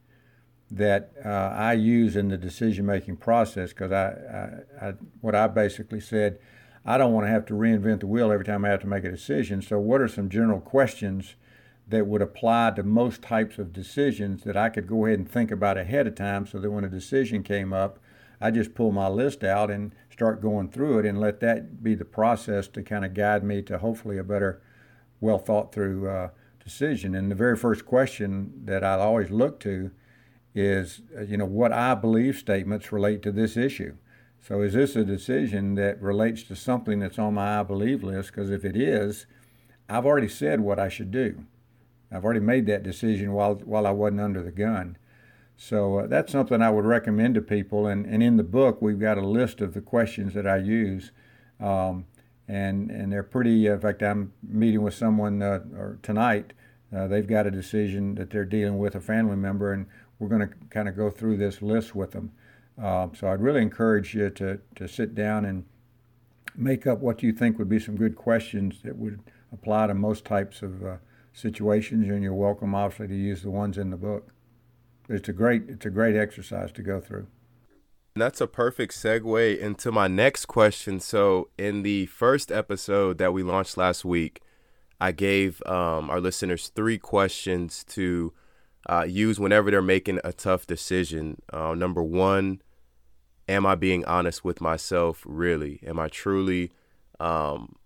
that 0.71 1.13
uh, 1.25 1.29
I 1.29 1.75
use 1.75 2.17
in 2.17 2.29
the 2.29 2.37
decision 2.37 2.87
making 2.87 3.19
process 3.19 3.71
because 3.71 3.93
I, 3.93 4.65
I, 4.81 4.89
I, 4.89 4.95
what 5.21 5.35
I 5.35 5.47
basically 5.47 6.01
said, 6.01 6.39
I 6.85 6.99
don't 6.99 7.13
want 7.13 7.27
to 7.27 7.31
have 7.31 7.47
to 7.47 7.55
reinvent 7.55 8.01
the 8.01 8.07
wheel 8.07 8.33
every 8.33 8.45
time 8.45 8.65
I 8.65 8.69
have 8.69 8.81
to 8.81 8.87
make 8.87 9.05
a 9.05 9.11
decision. 9.11 9.63
So, 9.63 9.79
what 9.79 10.01
are 10.01 10.09
some 10.09 10.29
general 10.29 10.61
questions 10.61 11.35
that 11.89 12.07
would 12.07 12.23
apply 12.23 12.73
to 12.73 12.83
most 12.83 13.23
types 13.23 13.59
of 13.59 13.73
decisions 13.73 14.43
that 14.43 14.57
I 14.57 14.69
could 14.69 14.89
go 14.89 15.07
ahead 15.07 15.21
and 15.21 15.31
think 15.31 15.51
about 15.51 15.79
ahead 15.79 16.07
of 16.07 16.17
time 16.17 16.47
so 16.47 16.59
that 16.59 16.71
when 16.71 16.85
a 16.85 16.89
decision 16.89 17.43
came 17.43 17.73
up, 17.73 18.01
I 18.41 18.51
just 18.51 18.75
pull 18.75 18.91
my 18.91 19.09
list 19.09 19.45
out 19.45 19.71
and 19.71 19.93
start 20.11 20.43
going 20.43 20.69
through 20.69 21.01
it 21.01 21.07
and 21.07 21.21
let 21.21 21.41
that 21.41 21.83
be 21.83 21.95
the 21.95 22.05
process 22.05 22.67
to 22.69 22.83
kind 22.83 23.05
of 23.05 23.15
guide 23.15 23.45
me 23.45 23.63
to 23.63 23.79
hopefully 23.79 24.19
a 24.19 24.25
better 24.25 24.61
well 25.21 25.39
thought 25.39 25.73
through 25.73 26.09
uh, 26.09 26.29
decision. 26.63 27.15
And 27.15 27.31
the 27.31 27.35
very 27.37 27.57
first 27.57 27.87
question 27.87 28.53
that 28.65 28.83
I 28.85 28.95
always 28.95 29.31
look 29.31 29.61
to 29.61 29.91
is, 30.55 31.03
uh, 31.17 31.23
you 31.23 31.37
know, 31.37 31.45
what 31.45 31.73
I 31.73 31.95
believe 31.95 32.37
statements 32.37 32.93
relate 32.93 33.23
to 33.23 33.33
this 33.33 33.57
issue. 33.57 33.97
So 34.41 34.63
is 34.63 34.75
this 34.75 34.97
a 34.97 35.05
decision 35.05 35.75
that 35.75 36.01
relates 36.01 36.43
to 36.45 36.57
something 36.57 37.01
that's 37.01 37.19
on 37.19 37.35
my 37.35 37.61
I 37.61 37.63
believe 37.63 38.03
list? 38.05 38.31
Because 38.31 38.51
if 38.51 38.65
it 38.65 38.77
is, 38.77 39.27
I've 39.89 40.07
already 40.07 40.29
said 40.29 40.61
what 40.61 40.79
I 40.79 40.89
should 40.89 41.11
do. 41.11 41.45
I've 42.11 42.25
already 42.25 42.41
made 42.41 42.67
that 42.67 42.83
decision 42.83 43.33
while 43.33 43.55
while 43.57 43.87
I 43.87 43.91
wasn't 43.91 44.21
under 44.21 44.43
the 44.43 44.53
gun. 44.53 44.97
So 45.57 46.01
uh, 46.01 46.07
that's 46.07 46.33
something 46.33 46.63
I 46.63 46.71
would 46.71 46.85
recommend 46.85 47.35
to 47.35 47.41
people. 47.41 47.87
And, 47.87 48.07
and 48.07 48.23
in 48.23 48.37
the 48.37 48.45
book, 48.45 48.81
we've 48.81 49.01
got 49.01 49.19
a 49.19 49.27
list 49.27 49.61
of 49.61 49.75
the 49.75 49.81
questions 49.81 50.35
that 50.35 50.47
I 50.47 50.59
use. 50.59 51.13
Um, 51.59 52.05
and 52.49 52.91
and 52.91 53.13
they're 53.13 53.23
pretty. 53.23 53.69
Uh, 53.69 53.75
in 53.75 53.81
fact, 53.81 54.03
I'm 54.03 54.33
meeting 54.43 54.83
with 54.83 54.95
someone 54.95 55.43
uh, 55.43 55.61
or 55.75 55.99
tonight. 56.03 56.53
Uh, 56.95 57.07
they've 57.07 57.27
got 57.27 57.47
a 57.47 57.51
decision 57.51 58.15
that 58.15 58.31
they're 58.31 58.45
dealing 58.45 58.79
with 58.79 58.95
a 58.95 59.01
family 59.01 59.37
member, 59.37 59.73
and 59.73 59.87
we're 60.19 60.29
going 60.29 60.49
to 60.49 60.55
kind 60.71 60.89
of 60.89 60.97
go 60.97 61.11
through 61.11 61.37
this 61.37 61.61
list 61.61 61.95
with 61.95 62.13
them. 62.13 62.33
Uh, 62.81 63.09
so 63.15 63.29
I'd 63.29 63.41
really 63.41 63.63
encourage 63.63 64.15
you 64.15 64.31
to 64.31 64.61
to 64.77 64.89
sit 64.89 65.15
down 65.15 65.45
and 65.45 65.65
make 66.55 66.87
up 66.87 67.01
what 67.01 67.23
you 67.23 67.33
think 67.33 67.59
would 67.59 67.69
be 67.69 67.81
some 67.81 67.97
good 67.97 68.17
questions 68.17 68.81
that 68.83 68.97
would 68.97 69.21
apply 69.53 69.87
to 69.89 69.95
most 69.95 70.25
types 70.25 70.63
of 70.63 70.85
uh, 70.85 70.97
situations, 71.33 72.09
and 72.09 72.23
you're 72.23 72.35
welcome, 72.35 72.75
obviously, 72.75 73.09
to 73.09 73.15
use 73.15 73.43
the 73.43 73.51
ones 73.51 73.77
in 73.77 73.91
the 73.91 73.97
book. 73.97 74.33
It's 75.09 75.29
a 75.29 75.33
great 75.33 75.65
it's 75.69 75.87
a 75.87 75.91
great 75.91 76.17
exercise 76.17 76.73
to 76.73 76.83
go 76.83 77.01
through. 77.01 77.27
That's 78.17 78.41
a 78.41 78.47
perfect 78.47 78.95
segue 78.95 79.59
into 79.59 79.93
my 79.93 80.09
next 80.09 80.47
question. 80.47 81.01
So, 81.01 81.51
in 81.59 81.83
the 81.83 82.07
first 82.07 82.51
episode 82.51 83.19
that 83.19 83.35
we 83.35 83.43
launched 83.43 83.77
last 83.77 84.07
week, 84.07 84.41
I 84.99 85.13
gave 85.13 85.63
um, 85.67 86.09
our 86.09 86.19
listeners 86.19 86.69
three 86.75 86.97
questions 86.97 87.85
to 87.91 88.33
uh, 88.89 89.03
use 89.03 89.39
whenever 89.39 89.71
they're 89.71 89.83
making 89.83 90.21
a 90.25 90.33
tough 90.33 90.67
decision. 90.67 91.43
Uh, 91.53 91.75
number 91.75 92.03
one, 92.03 92.63
am 93.51 93.67
I 93.67 93.75
being 93.75 94.03
honest 94.07 94.43
with 94.43 94.63
myself? 94.63 95.23
Really, 95.27 95.81
am 95.87 95.99
I 95.99 96.09
truly, 96.09 96.73
um, 97.21 97.77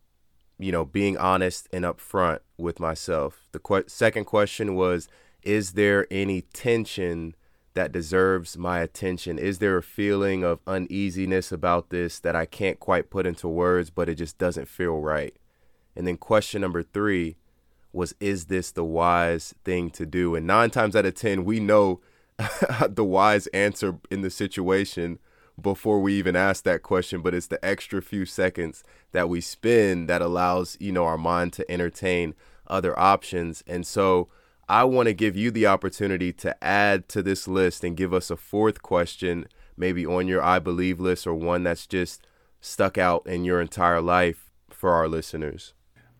you 0.60 0.70
know, 0.70 0.84
being 0.84 1.18
honest 1.18 1.66
and 1.72 1.84
upfront 1.84 2.38
with 2.56 2.78
myself? 2.78 3.48
The 3.50 3.58
qu- 3.58 3.88
second 3.88 4.26
question 4.26 4.76
was, 4.76 5.08
is 5.42 5.72
there 5.72 6.06
any 6.08 6.42
tension? 6.42 7.34
That 7.74 7.92
deserves 7.92 8.58
my 8.58 8.80
attention? 8.80 9.38
Is 9.38 9.58
there 9.58 9.76
a 9.76 9.82
feeling 9.82 10.42
of 10.44 10.60
uneasiness 10.66 11.52
about 11.52 11.90
this 11.90 12.18
that 12.20 12.36
I 12.36 12.46
can't 12.46 12.80
quite 12.80 13.10
put 13.10 13.26
into 13.26 13.48
words, 13.48 13.90
but 13.90 14.08
it 14.08 14.16
just 14.16 14.38
doesn't 14.38 14.68
feel 14.68 15.00
right? 15.00 15.36
And 15.96 16.06
then 16.06 16.16
question 16.16 16.60
number 16.60 16.82
three 16.82 17.36
was, 17.92 18.14
is 18.20 18.46
this 18.46 18.70
the 18.70 18.84
wise 18.84 19.54
thing 19.64 19.90
to 19.90 20.06
do? 20.06 20.34
And 20.34 20.46
nine 20.46 20.70
times 20.70 20.94
out 20.96 21.06
of 21.06 21.14
10, 21.14 21.44
we 21.44 21.60
know 21.60 22.00
the 22.88 23.04
wise 23.04 23.46
answer 23.48 23.98
in 24.10 24.22
the 24.22 24.30
situation 24.30 25.18
before 25.60 26.00
we 26.00 26.14
even 26.14 26.36
ask 26.36 26.64
that 26.64 26.82
question, 26.82 27.20
but 27.20 27.34
it's 27.34 27.48
the 27.48 27.62
extra 27.64 28.00
few 28.00 28.24
seconds 28.24 28.82
that 29.12 29.28
we 29.28 29.40
spend 29.40 30.08
that 30.08 30.22
allows, 30.22 30.76
you 30.80 30.92
know, 30.92 31.04
our 31.04 31.18
mind 31.18 31.52
to 31.54 31.70
entertain 31.70 32.34
other 32.66 32.98
options. 32.98 33.62
And 33.66 33.86
so, 33.86 34.28
I 34.70 34.84
want 34.84 35.08
to 35.08 35.14
give 35.14 35.36
you 35.36 35.50
the 35.50 35.66
opportunity 35.66 36.32
to 36.34 36.56
add 36.62 37.08
to 37.08 37.24
this 37.24 37.48
list 37.48 37.82
and 37.82 37.96
give 37.96 38.14
us 38.14 38.30
a 38.30 38.36
fourth 38.36 38.82
question, 38.82 39.48
maybe 39.76 40.06
on 40.06 40.28
your 40.28 40.40
I 40.40 40.60
believe 40.60 41.00
list 41.00 41.26
or 41.26 41.34
one 41.34 41.64
that's 41.64 41.88
just 41.88 42.24
stuck 42.60 42.96
out 42.96 43.26
in 43.26 43.44
your 43.44 43.60
entire 43.60 44.00
life 44.00 44.52
for 44.68 44.92
our 44.92 45.08
listeners. 45.08 45.74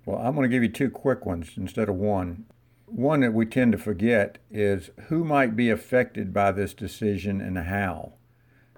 Well, 0.05 0.19
I'm 0.19 0.35
going 0.35 0.51
to 0.51 0.53
give 0.53 0.65
you 0.65 0.69
two 0.69 0.91
quick 0.91 1.25
ones 1.25 1.53
instead 1.57 1.89
of 1.89 1.95
one. 1.95 2.47
One 2.87 3.21
that 3.21 3.35
we 3.35 3.47
tend 3.47 3.71
to 3.71 3.79
forget 3.79 4.39
is 4.51 4.91
who 5.03 5.23
might 5.23 5.55
be 5.55 5.71
affected 5.71 6.35
by 6.35 6.51
this 6.51 6.75
decision 6.75 7.41
and 7.41 7.57
how. 7.57 8.15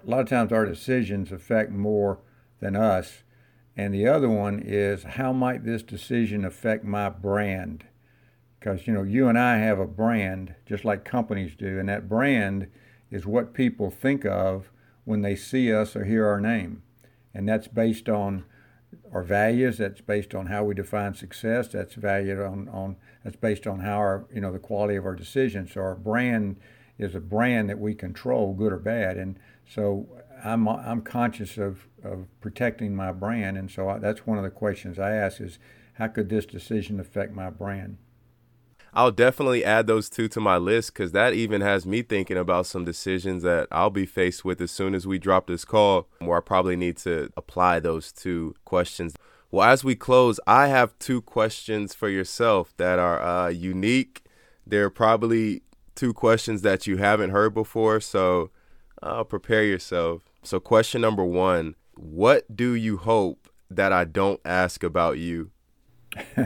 A 0.05 0.07
lot 0.07 0.19
of 0.19 0.29
times 0.29 0.51
our 0.51 0.67
decisions 0.67 1.31
affect 1.31 1.71
more 1.71 2.19
than 2.59 2.75
us. 2.75 3.23
And 3.75 3.91
the 3.91 4.05
other 4.07 4.29
one 4.29 4.61
is 4.63 5.01
how 5.01 5.33
might 5.33 5.65
this 5.65 5.81
decision 5.81 6.45
affect 6.45 6.83
my 6.83 7.09
brand? 7.09 7.85
Because 8.63 8.87
you 8.87 8.93
know 8.93 9.03
you 9.03 9.27
and 9.27 9.37
I 9.37 9.57
have 9.57 9.77
a 9.77 9.85
brand 9.85 10.55
just 10.65 10.85
like 10.85 11.03
companies 11.03 11.53
do, 11.55 11.79
and 11.79 11.89
that 11.89 12.07
brand 12.07 12.67
is 13.11 13.25
what 13.25 13.53
people 13.53 13.91
think 13.91 14.25
of 14.25 14.71
when 15.03 15.21
they 15.21 15.35
see 15.35 15.73
us 15.73 15.97
or 15.97 16.05
hear 16.05 16.25
our 16.25 16.39
name, 16.39 16.81
and 17.33 17.47
that's 17.47 17.67
based 17.67 18.07
on 18.07 18.45
our 19.11 19.23
values. 19.23 19.79
That's 19.79 19.99
based 19.99 20.33
on 20.33 20.45
how 20.45 20.63
we 20.63 20.75
define 20.75 21.13
success. 21.13 21.67
That's 21.67 21.95
valued 21.95 22.39
on, 22.39 22.69
on 22.69 22.95
that's 23.23 23.35
based 23.35 23.67
on 23.67 23.81
how 23.81 23.97
our 23.97 24.25
you 24.33 24.39
know 24.39 24.53
the 24.53 24.59
quality 24.59 24.95
of 24.95 25.05
our 25.05 25.15
decisions. 25.15 25.73
So 25.73 25.81
our 25.81 25.95
brand 25.95 26.57
is 26.97 27.15
a 27.15 27.19
brand 27.19 27.69
that 27.69 27.79
we 27.79 27.93
control, 27.93 28.53
good 28.53 28.71
or 28.71 28.79
bad, 28.79 29.17
and 29.17 29.37
so 29.67 30.07
I'm 30.41 30.69
I'm 30.69 31.01
conscious 31.01 31.57
of 31.57 31.87
of 32.01 32.27
protecting 32.39 32.95
my 32.95 33.11
brand, 33.11 33.57
and 33.57 33.69
so 33.69 33.89
I, 33.89 33.99
that's 33.99 34.25
one 34.25 34.37
of 34.37 34.45
the 34.45 34.49
questions 34.49 34.99
I 34.99 35.15
ask 35.15 35.41
is 35.41 35.59
how 35.95 36.07
could 36.07 36.29
this 36.29 36.45
decision 36.45 37.01
affect 37.01 37.33
my 37.33 37.49
brand? 37.49 37.97
I'll 38.95 39.11
definitely 39.11 39.65
add 39.65 39.87
those 39.87 40.09
two 40.09 40.27
to 40.29 40.39
my 40.39 40.57
list 40.57 40.93
because 40.93 41.13
that 41.13 41.33
even 41.33 41.61
has 41.61 41.85
me 41.85 42.03
thinking 42.03 42.37
about 42.37 42.67
some 42.67 42.85
decisions 42.85 43.41
that 43.43 43.67
I'll 43.71 43.89
be 43.89 44.05
faced 44.05 44.45
with 44.45 44.61
as 44.61 44.71
soon 44.71 44.93
as 44.93 45.07
we 45.07 45.17
drop 45.17 45.47
this 45.47 45.65
call, 45.65 46.07
where 46.19 46.37
I 46.37 46.41
probably 46.41 46.75
need 46.75 46.97
to 46.97 47.29
apply 47.35 47.79
those 47.79 48.11
two 48.11 48.55
questions. 48.65 49.15
Well, 49.49 49.67
as 49.67 49.83
we 49.83 49.95
close, 49.95 50.39
I 50.45 50.67
have 50.67 50.97
two 50.99 51.21
questions 51.21 51.93
for 51.95 52.07
yourself 52.07 52.73
that 52.77 52.99
are 52.99 53.21
uh, 53.21 53.49
unique. 53.49 54.23
They're 54.65 54.89
probably 54.89 55.63
two 55.95 56.13
questions 56.13 56.61
that 56.61 56.85
you 56.87 56.97
haven't 56.97 57.31
heard 57.31 57.53
before, 57.53 57.99
so 57.99 58.51
uh, 59.01 59.23
prepare 59.23 59.63
yourself. 59.63 60.23
So, 60.43 60.59
question 60.59 61.01
number 61.01 61.23
one 61.23 61.75
What 61.95 62.55
do 62.55 62.73
you 62.73 62.97
hope 62.97 63.49
that 63.69 63.91
I 63.91 64.05
don't 64.05 64.41
ask 64.45 64.83
about 64.83 65.17
you? 65.17 65.51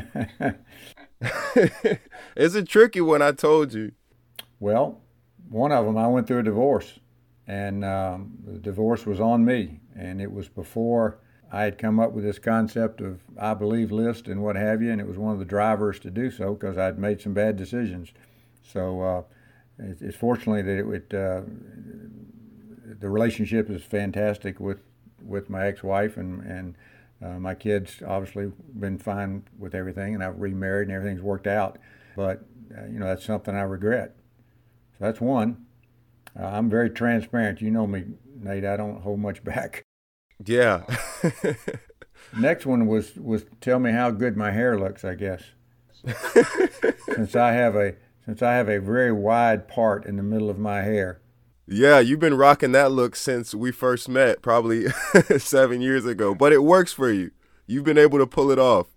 it's 2.35 2.55
a 2.55 2.63
tricky 2.63 3.01
one, 3.01 3.21
I 3.21 3.31
told 3.31 3.73
you. 3.73 3.91
Well, 4.59 5.01
one 5.49 5.71
of 5.71 5.85
them, 5.85 5.97
I 5.97 6.07
went 6.07 6.27
through 6.27 6.39
a 6.39 6.43
divorce, 6.43 6.99
and 7.47 7.83
um, 7.83 8.37
the 8.45 8.59
divorce 8.59 9.05
was 9.05 9.19
on 9.19 9.45
me, 9.45 9.79
and 9.95 10.21
it 10.21 10.31
was 10.31 10.49
before 10.49 11.19
I 11.51 11.63
had 11.63 11.77
come 11.77 11.99
up 11.99 12.11
with 12.11 12.23
this 12.23 12.39
concept 12.39 13.01
of 13.01 13.21
I 13.39 13.53
believe 13.53 13.91
list 13.91 14.27
and 14.27 14.43
what 14.43 14.55
have 14.55 14.81
you, 14.81 14.91
and 14.91 14.99
it 14.99 15.07
was 15.07 15.17
one 15.17 15.33
of 15.33 15.39
the 15.39 15.45
drivers 15.45 15.99
to 15.99 16.11
do 16.11 16.29
so 16.29 16.53
because 16.53 16.77
I'd 16.77 16.99
made 16.99 17.21
some 17.21 17.33
bad 17.33 17.55
decisions. 17.55 18.11
So 18.63 19.01
uh, 19.01 19.21
it's, 19.79 20.01
it's 20.01 20.17
fortunately 20.17 20.61
that 20.63 20.91
it 20.91 21.13
uh, 21.13 21.41
the 22.99 23.09
relationship 23.09 23.69
is 23.69 23.83
fantastic 23.83 24.59
with 24.59 24.81
with 25.23 25.49
my 25.49 25.65
ex-wife 25.67 26.17
and 26.17 26.41
and 26.41 26.75
uh, 27.23 27.39
my 27.39 27.55
kids 27.55 28.01
obviously 28.05 28.51
been 28.79 28.97
fine 28.97 29.43
with 29.57 29.73
everything, 29.73 30.13
and 30.13 30.23
I've 30.23 30.39
remarried 30.39 30.87
and 30.87 30.95
everything's 30.95 31.21
worked 31.21 31.47
out. 31.47 31.79
But 32.15 32.45
uh, 32.77 32.85
you 32.85 32.99
know 32.99 33.07
that's 33.07 33.25
something 33.25 33.55
I 33.55 33.61
regret. 33.61 34.15
So 34.97 35.05
that's 35.05 35.21
one. 35.21 35.65
Uh, 36.39 36.45
I'm 36.45 36.69
very 36.69 36.89
transparent. 36.89 37.61
You 37.61 37.71
know 37.71 37.87
me, 37.87 38.05
Nate. 38.35 38.65
I 38.65 38.77
don't 38.77 39.01
hold 39.01 39.19
much 39.19 39.43
back. 39.43 39.83
Yeah. 40.45 40.83
Next 42.37 42.65
one 42.65 42.87
was 42.87 43.15
was 43.15 43.45
tell 43.61 43.79
me 43.79 43.91
how 43.91 44.11
good 44.11 44.37
my 44.37 44.51
hair 44.51 44.77
looks. 44.79 45.03
I 45.03 45.15
guess 45.15 45.41
since 47.05 47.35
I 47.35 47.53
have 47.53 47.75
a 47.75 47.95
since 48.25 48.41
I 48.41 48.53
have 48.53 48.69
a 48.69 48.79
very 48.79 49.11
wide 49.11 49.67
part 49.67 50.05
in 50.05 50.17
the 50.17 50.23
middle 50.23 50.49
of 50.49 50.59
my 50.59 50.81
hair. 50.81 51.21
Yeah, 51.69 51.99
you've 51.99 52.21
been 52.21 52.37
rocking 52.37 52.71
that 52.71 52.93
look 52.93 53.15
since 53.17 53.53
we 53.53 53.73
first 53.73 54.07
met, 54.07 54.41
probably 54.41 54.85
seven 55.37 55.81
years 55.81 56.05
ago. 56.05 56.33
But 56.33 56.53
it 56.53 56.63
works 56.63 56.93
for 56.93 57.11
you. 57.11 57.31
You've 57.65 57.83
been 57.83 57.97
able 57.97 58.19
to 58.19 58.25
pull 58.25 58.51
it 58.51 58.59
off. 58.59 58.87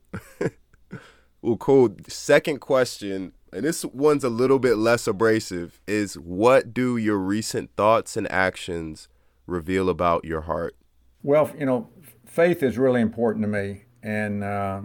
well, 1.42 1.56
cool. 1.56 1.96
Second 2.06 2.60
question, 2.60 3.32
and 3.52 3.64
this 3.64 3.84
one's 3.84 4.22
a 4.22 4.28
little 4.28 4.60
bit 4.60 4.76
less 4.76 5.08
abrasive, 5.08 5.80
is 5.88 6.14
what 6.14 6.72
do 6.72 6.96
your 6.96 7.18
recent 7.18 7.74
thoughts 7.76 8.16
and 8.16 8.30
actions 8.30 9.08
reveal 9.48 9.88
about 9.88 10.24
your 10.24 10.42
heart? 10.42 10.76
Well, 11.24 11.50
you 11.58 11.66
know, 11.66 11.88
faith 12.24 12.62
is 12.62 12.78
really 12.78 13.00
important 13.00 13.42
to 13.42 13.48
me, 13.48 13.82
and 14.00 14.44
uh, 14.44 14.82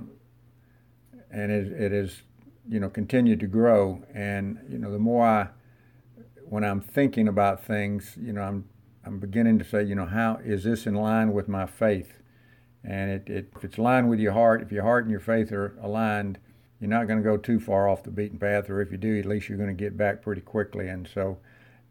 and 1.30 1.52
it, 1.52 1.72
it 1.72 1.94
is, 1.94 2.24
you 2.68 2.80
know, 2.80 2.90
continued 2.90 3.40
to 3.42 3.48
grow. 3.48 4.04
And 4.12 4.58
you 4.68 4.80
know, 4.80 4.92
the 4.92 4.98
more 4.98 5.24
I 5.24 5.50
when 6.50 6.64
I'm 6.64 6.82
thinking 6.82 7.28
about 7.28 7.64
things, 7.64 8.18
you 8.20 8.34
know, 8.34 8.42
I'm 8.42 8.66
I'm 9.06 9.20
beginning 9.20 9.60
to 9.60 9.66
say, 9.66 9.84
you 9.84 9.94
know, 9.94 10.08
how 10.08 10.40
is 10.44 10.64
this 10.64 10.88
in 10.88 10.96
line 10.96 11.32
with 11.32 11.48
my 11.48 11.66
faith? 11.66 12.22
And 12.84 13.12
it, 13.12 13.30
it 13.30 13.50
if 13.56 13.64
it's 13.64 13.78
aligned 13.78 14.10
with 14.10 14.20
your 14.20 14.34
heart, 14.34 14.62
if 14.62 14.72
your 14.72 14.84
heart 14.84 15.04
and 15.04 15.12
your 15.12 15.20
faith 15.20 15.52
are 15.52 15.78
aligned, 15.82 16.40
you're 16.80 16.90
not 16.90 17.08
going 17.08 17.20
to 17.20 17.24
go 17.24 17.38
too 17.38 17.60
far 17.60 17.88
off 17.88 18.04
the 18.04 18.12
beaten 18.12 18.40
path, 18.40 18.70
or 18.70 18.82
if 18.82 18.92
you 18.92 18.98
do, 18.98 19.20
at 19.20 19.26
least 19.26 19.48
you're 19.48 19.58
going 19.58 19.76
to 19.76 19.84
get 19.84 19.98
back 19.98 20.22
pretty 20.22 20.42
quickly. 20.42 20.88
And 20.88 21.08
so, 21.08 21.38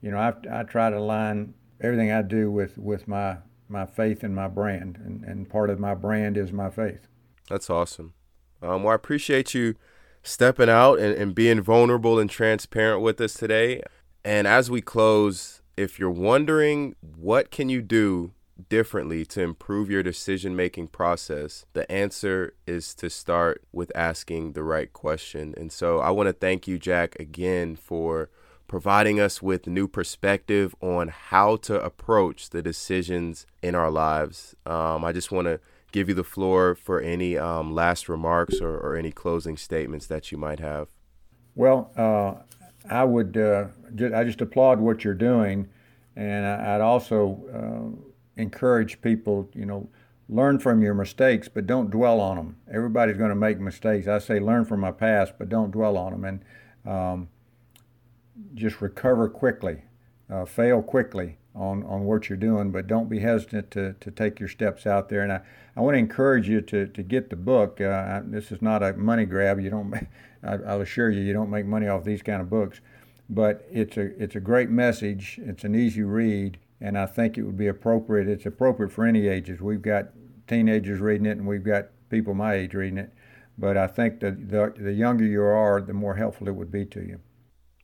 you 0.01 0.11
know, 0.11 0.19
I, 0.19 0.35
I 0.61 0.63
try 0.65 0.91
to 0.91 0.99
align 0.99 1.55
everything 1.81 2.13
I 2.13 2.23
do 2.23 2.51
with, 2.51 2.79
with 2.79 3.09
my, 3.09 3.39
my 3.69 3.87
faith 3.87 4.23
and 4.23 4.35
my 4.35 4.49
brand, 4.49 4.99
and, 5.05 5.25
and 5.25 5.49
part 5.49 5.71
of 5.71 5.79
my 5.79 5.95
brand 5.95 6.37
is 6.37 6.53
my 6.53 6.71
faith. 6.71 7.09
That's 7.49 7.71
awesome. 7.71 8.15
Um, 8.63 8.83
well, 8.83 8.93
I 8.93 8.95
appreciate 8.95 9.55
you 9.55 9.75
stepping 10.23 10.69
out 10.69 10.99
and, 10.99 11.15
and 11.15 11.35
being 11.35 11.61
vulnerable 11.61 12.19
and 12.19 12.31
transparent 12.31 13.03
with 13.03 13.21
us 13.21 13.35
today. 13.35 13.83
And 14.25 14.47
as 14.47 14.71
we 14.71 14.81
close, 14.81 15.63
if 15.77 15.99
you're 15.99 16.11
wondering 16.11 16.97
what 17.17 17.51
can 17.51 17.69
you 17.69 17.83
do 17.83 18.33
differently 18.69 19.27
to 19.27 19.43
improve 19.43 19.91
your 19.91 20.03
decision 20.03 20.57
making 20.57 20.89
process, 20.89 21.67
the 21.73 21.91
answer 21.91 22.55
is 22.67 22.95
to 22.95 23.11
start 23.11 23.63
with 23.73 23.93
asking 23.95 24.53
the 24.53 24.63
right 24.63 24.93
question. 24.93 25.55
And 25.57 25.71
so 25.71 25.99
I 25.99 26.11
want 26.11 26.29
to 26.29 26.33
thank 26.33 26.67
you, 26.67 26.79
Jack, 26.79 27.17
again 27.19 27.77
for 27.77 28.31
providing 28.67 29.21
us 29.21 29.43
with 29.43 29.67
new 29.67 29.87
perspective 29.87 30.75
on 30.81 31.09
how 31.09 31.57
to 31.57 31.83
approach 31.83 32.51
the 32.51 32.63
decisions 32.63 33.47
in 33.63 33.75
our 33.75 33.91
lives. 33.91 34.55
Um, 34.65 35.05
I 35.05 35.13
just 35.13 35.31
want 35.31 35.47
to 35.47 35.61
give 35.93 36.09
you 36.09 36.15
the 36.15 36.25
floor 36.25 36.75
for 36.75 37.01
any 37.01 37.37
um, 37.37 37.75
last 37.75 38.09
remarks 38.09 38.61
or, 38.61 38.77
or, 38.77 38.97
any 38.97 39.13
closing 39.13 39.57
statements 39.57 40.09
that 40.09 40.33
you 40.33 40.39
might 40.39 40.59
have. 40.59 40.89
Well, 41.55 41.93
uh, 41.97 42.43
I 42.89 43.05
would 43.05 43.37
uh, 43.37 43.67
I 44.15 44.25
just 44.25 44.41
applaud 44.41 44.81
what 44.81 45.05
you're 45.05 45.15
doing, 45.15 45.69
and 46.17 46.47
I, 46.47 46.77
would 46.77 46.83
also 46.83 47.41
uh, 47.53 48.41
encourage 48.41 49.01
people, 49.01 49.49
you 49.55 49.67
know, 49.67 49.89
learn 50.29 50.59
from 50.59 50.83
your 50.83 50.95
mistakes, 50.95 51.49
but 51.49 51.67
don't 51.67 51.91
dwell 51.91 52.21
on 52.21 52.37
them. 52.37 52.57
Everybody's 52.73 53.17
going 53.17 53.31
to 53.31 53.37
make 53.37 53.59
mistakes. 53.59 54.07
I 54.07 54.19
say 54.19 54.39
learn 54.39 54.65
from 54.65 54.81
my 54.81 54.93
past, 54.93 55.35
but 55.39 55.49
don't 55.49 55.71
dwell 55.71 55.97
on 55.97 56.13
them, 56.13 56.25
and 56.25 56.91
um, 56.91 57.29
just 58.55 58.81
recover 58.81 59.29
quickly, 59.29 59.83
uh, 60.31 60.45
fail 60.45 60.83
quickly 60.83 61.39
on, 61.55 61.85
on 61.85 62.05
what 62.05 62.29
you're 62.29 62.37
doing, 62.37 62.71
but 62.71 62.87
don't 62.87 63.09
be 63.09 63.21
hesitant 63.21 63.71
to, 63.71 63.95
to 64.01 64.11
take 64.11 64.41
your 64.41 64.49
steps 64.49 64.87
out 64.87 65.09
there. 65.09 65.23
And 65.23 65.33
I, 65.33 65.41
I 65.77 65.81
want 65.81 65.95
to 65.95 65.99
encourage 65.99 66.49
you 66.49 66.61
to, 66.63 66.87
to 66.87 67.03
get 67.03 67.31
the 67.31 67.37
book. 67.37 67.81
Uh, 67.81 68.23
this 68.25 68.51
is 68.51 68.61
not 68.61 68.83
a 68.83 68.93
money 68.95 69.25
grab. 69.25 69.61
You 69.61 69.71
don't. 69.71 69.95
I, 70.43 70.57
I'll 70.67 70.83
assure 70.83 71.11
you, 71.11 71.23
you 71.23 71.33
don't 71.33 71.51
make 71.51 71.65
money 71.65 71.89
off 71.89 72.05
these 72.05 72.23
kind 72.23 72.43
of 72.43 72.51
books. 72.51 72.81
But 73.31 73.67
it's 73.71 73.97
a 73.97 74.23
it's 74.23 74.37
a 74.37 74.41
great 74.41 74.69
message. 74.69 75.41
It's 75.43 75.65
an 75.65 75.75
easy 75.75 76.03
read, 76.03 76.59
and 76.81 76.99
I 76.99 77.07
think 77.07 77.39
it 77.39 77.43
would 77.43 77.57
be 77.57 77.69
appropriate. 77.69 78.29
It's 78.29 78.45
appropriate 78.45 78.93
for 78.93 79.07
any 79.07 79.29
ages. 79.29 79.63
We've 79.63 79.81
got 79.81 80.09
teenagers 80.47 81.01
reading 81.01 81.27
it, 81.27 81.39
and 81.39 81.47
we've 81.47 81.65
got 81.65 81.87
people 82.11 82.35
my 82.35 82.55
age 82.55 82.75
reading 82.75 82.99
it. 82.99 83.15
But 83.57 83.79
I 83.79 83.87
think 83.87 84.21
that 84.21 84.51
the 84.51 84.75
the 84.77 84.93
younger 84.93 85.25
you 85.25 85.43
are, 85.43 85.81
the 85.81 85.95
more 85.95 86.17
helpful 86.17 86.49
it 86.49 86.55
would 86.55 86.71
be 86.71 86.85
to 86.87 87.01
you. 87.01 87.21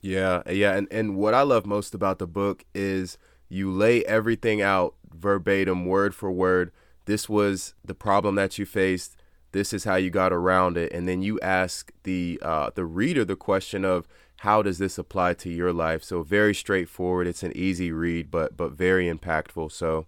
Yeah, 0.02 0.42
yeah, 0.50 0.76
and 0.76 0.86
and 0.90 1.16
what 1.16 1.32
I 1.32 1.42
love 1.42 1.64
most 1.64 1.94
about 1.94 2.18
the 2.18 2.26
book 2.26 2.64
is 2.74 3.16
you 3.50 3.70
lay 3.70 4.02
everything 4.04 4.62
out 4.62 4.94
verbatim, 5.12 5.84
word 5.84 6.14
for 6.14 6.30
word. 6.30 6.72
This 7.04 7.28
was 7.28 7.74
the 7.84 7.94
problem 7.94 8.36
that 8.36 8.58
you 8.58 8.64
faced. 8.64 9.16
This 9.52 9.72
is 9.72 9.84
how 9.84 9.96
you 9.96 10.08
got 10.08 10.32
around 10.32 10.78
it. 10.78 10.92
And 10.92 11.08
then 11.08 11.20
you 11.20 11.38
ask 11.40 11.92
the 12.04 12.38
uh, 12.40 12.70
the 12.74 12.84
reader 12.84 13.24
the 13.24 13.36
question 13.36 13.84
of 13.84 14.06
how 14.38 14.62
does 14.62 14.78
this 14.78 14.96
apply 14.96 15.34
to 15.34 15.50
your 15.50 15.72
life? 15.72 16.02
So 16.04 16.22
very 16.22 16.54
straightforward. 16.54 17.26
It's 17.26 17.42
an 17.42 17.54
easy 17.54 17.90
read 17.92 18.30
but 18.30 18.56
but 18.56 18.72
very 18.72 19.12
impactful. 19.12 19.72
So 19.72 20.06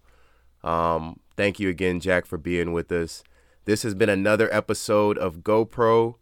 um, 0.63 1.19
thank 1.37 1.59
you 1.59 1.69
again 1.69 1.99
jack 1.99 2.25
for 2.25 2.39
being 2.39 2.73
with 2.73 2.91
us. 2.93 3.25
This 3.65 3.83
has 3.83 3.95
been 3.95 4.09
another 4.09 4.53
episode 4.55 5.19
of 5.19 5.39
gopro. 5.39 6.17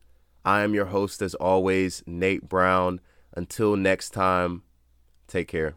I 0.44 0.62
am 0.62 0.72
your 0.72 0.86
host 0.86 1.20
as 1.20 1.34
always 1.34 2.02
nate 2.06 2.48
brown. 2.48 3.00
Until 3.36 3.76
next 3.76 4.10
time 4.10 4.62
take 5.28 5.46
care 5.46 5.74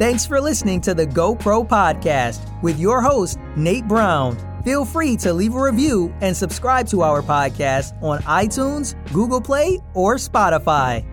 Thanks 0.00 0.24
for 0.24 0.40
listening 0.40 0.80
to 0.82 0.94
the 0.94 1.06
GoPro 1.06 1.68
podcast 1.68 2.40
with 2.62 2.80
your 2.80 3.02
host, 3.02 3.38
Nate 3.54 3.86
Brown. 3.86 4.34
Feel 4.64 4.86
free 4.86 5.14
to 5.18 5.30
leave 5.30 5.54
a 5.54 5.60
review 5.60 6.10
and 6.22 6.34
subscribe 6.34 6.86
to 6.88 7.02
our 7.02 7.20
podcast 7.20 8.02
on 8.02 8.20
iTunes, 8.20 8.94
Google 9.12 9.42
Play, 9.42 9.78
or 9.92 10.14
Spotify. 10.14 11.04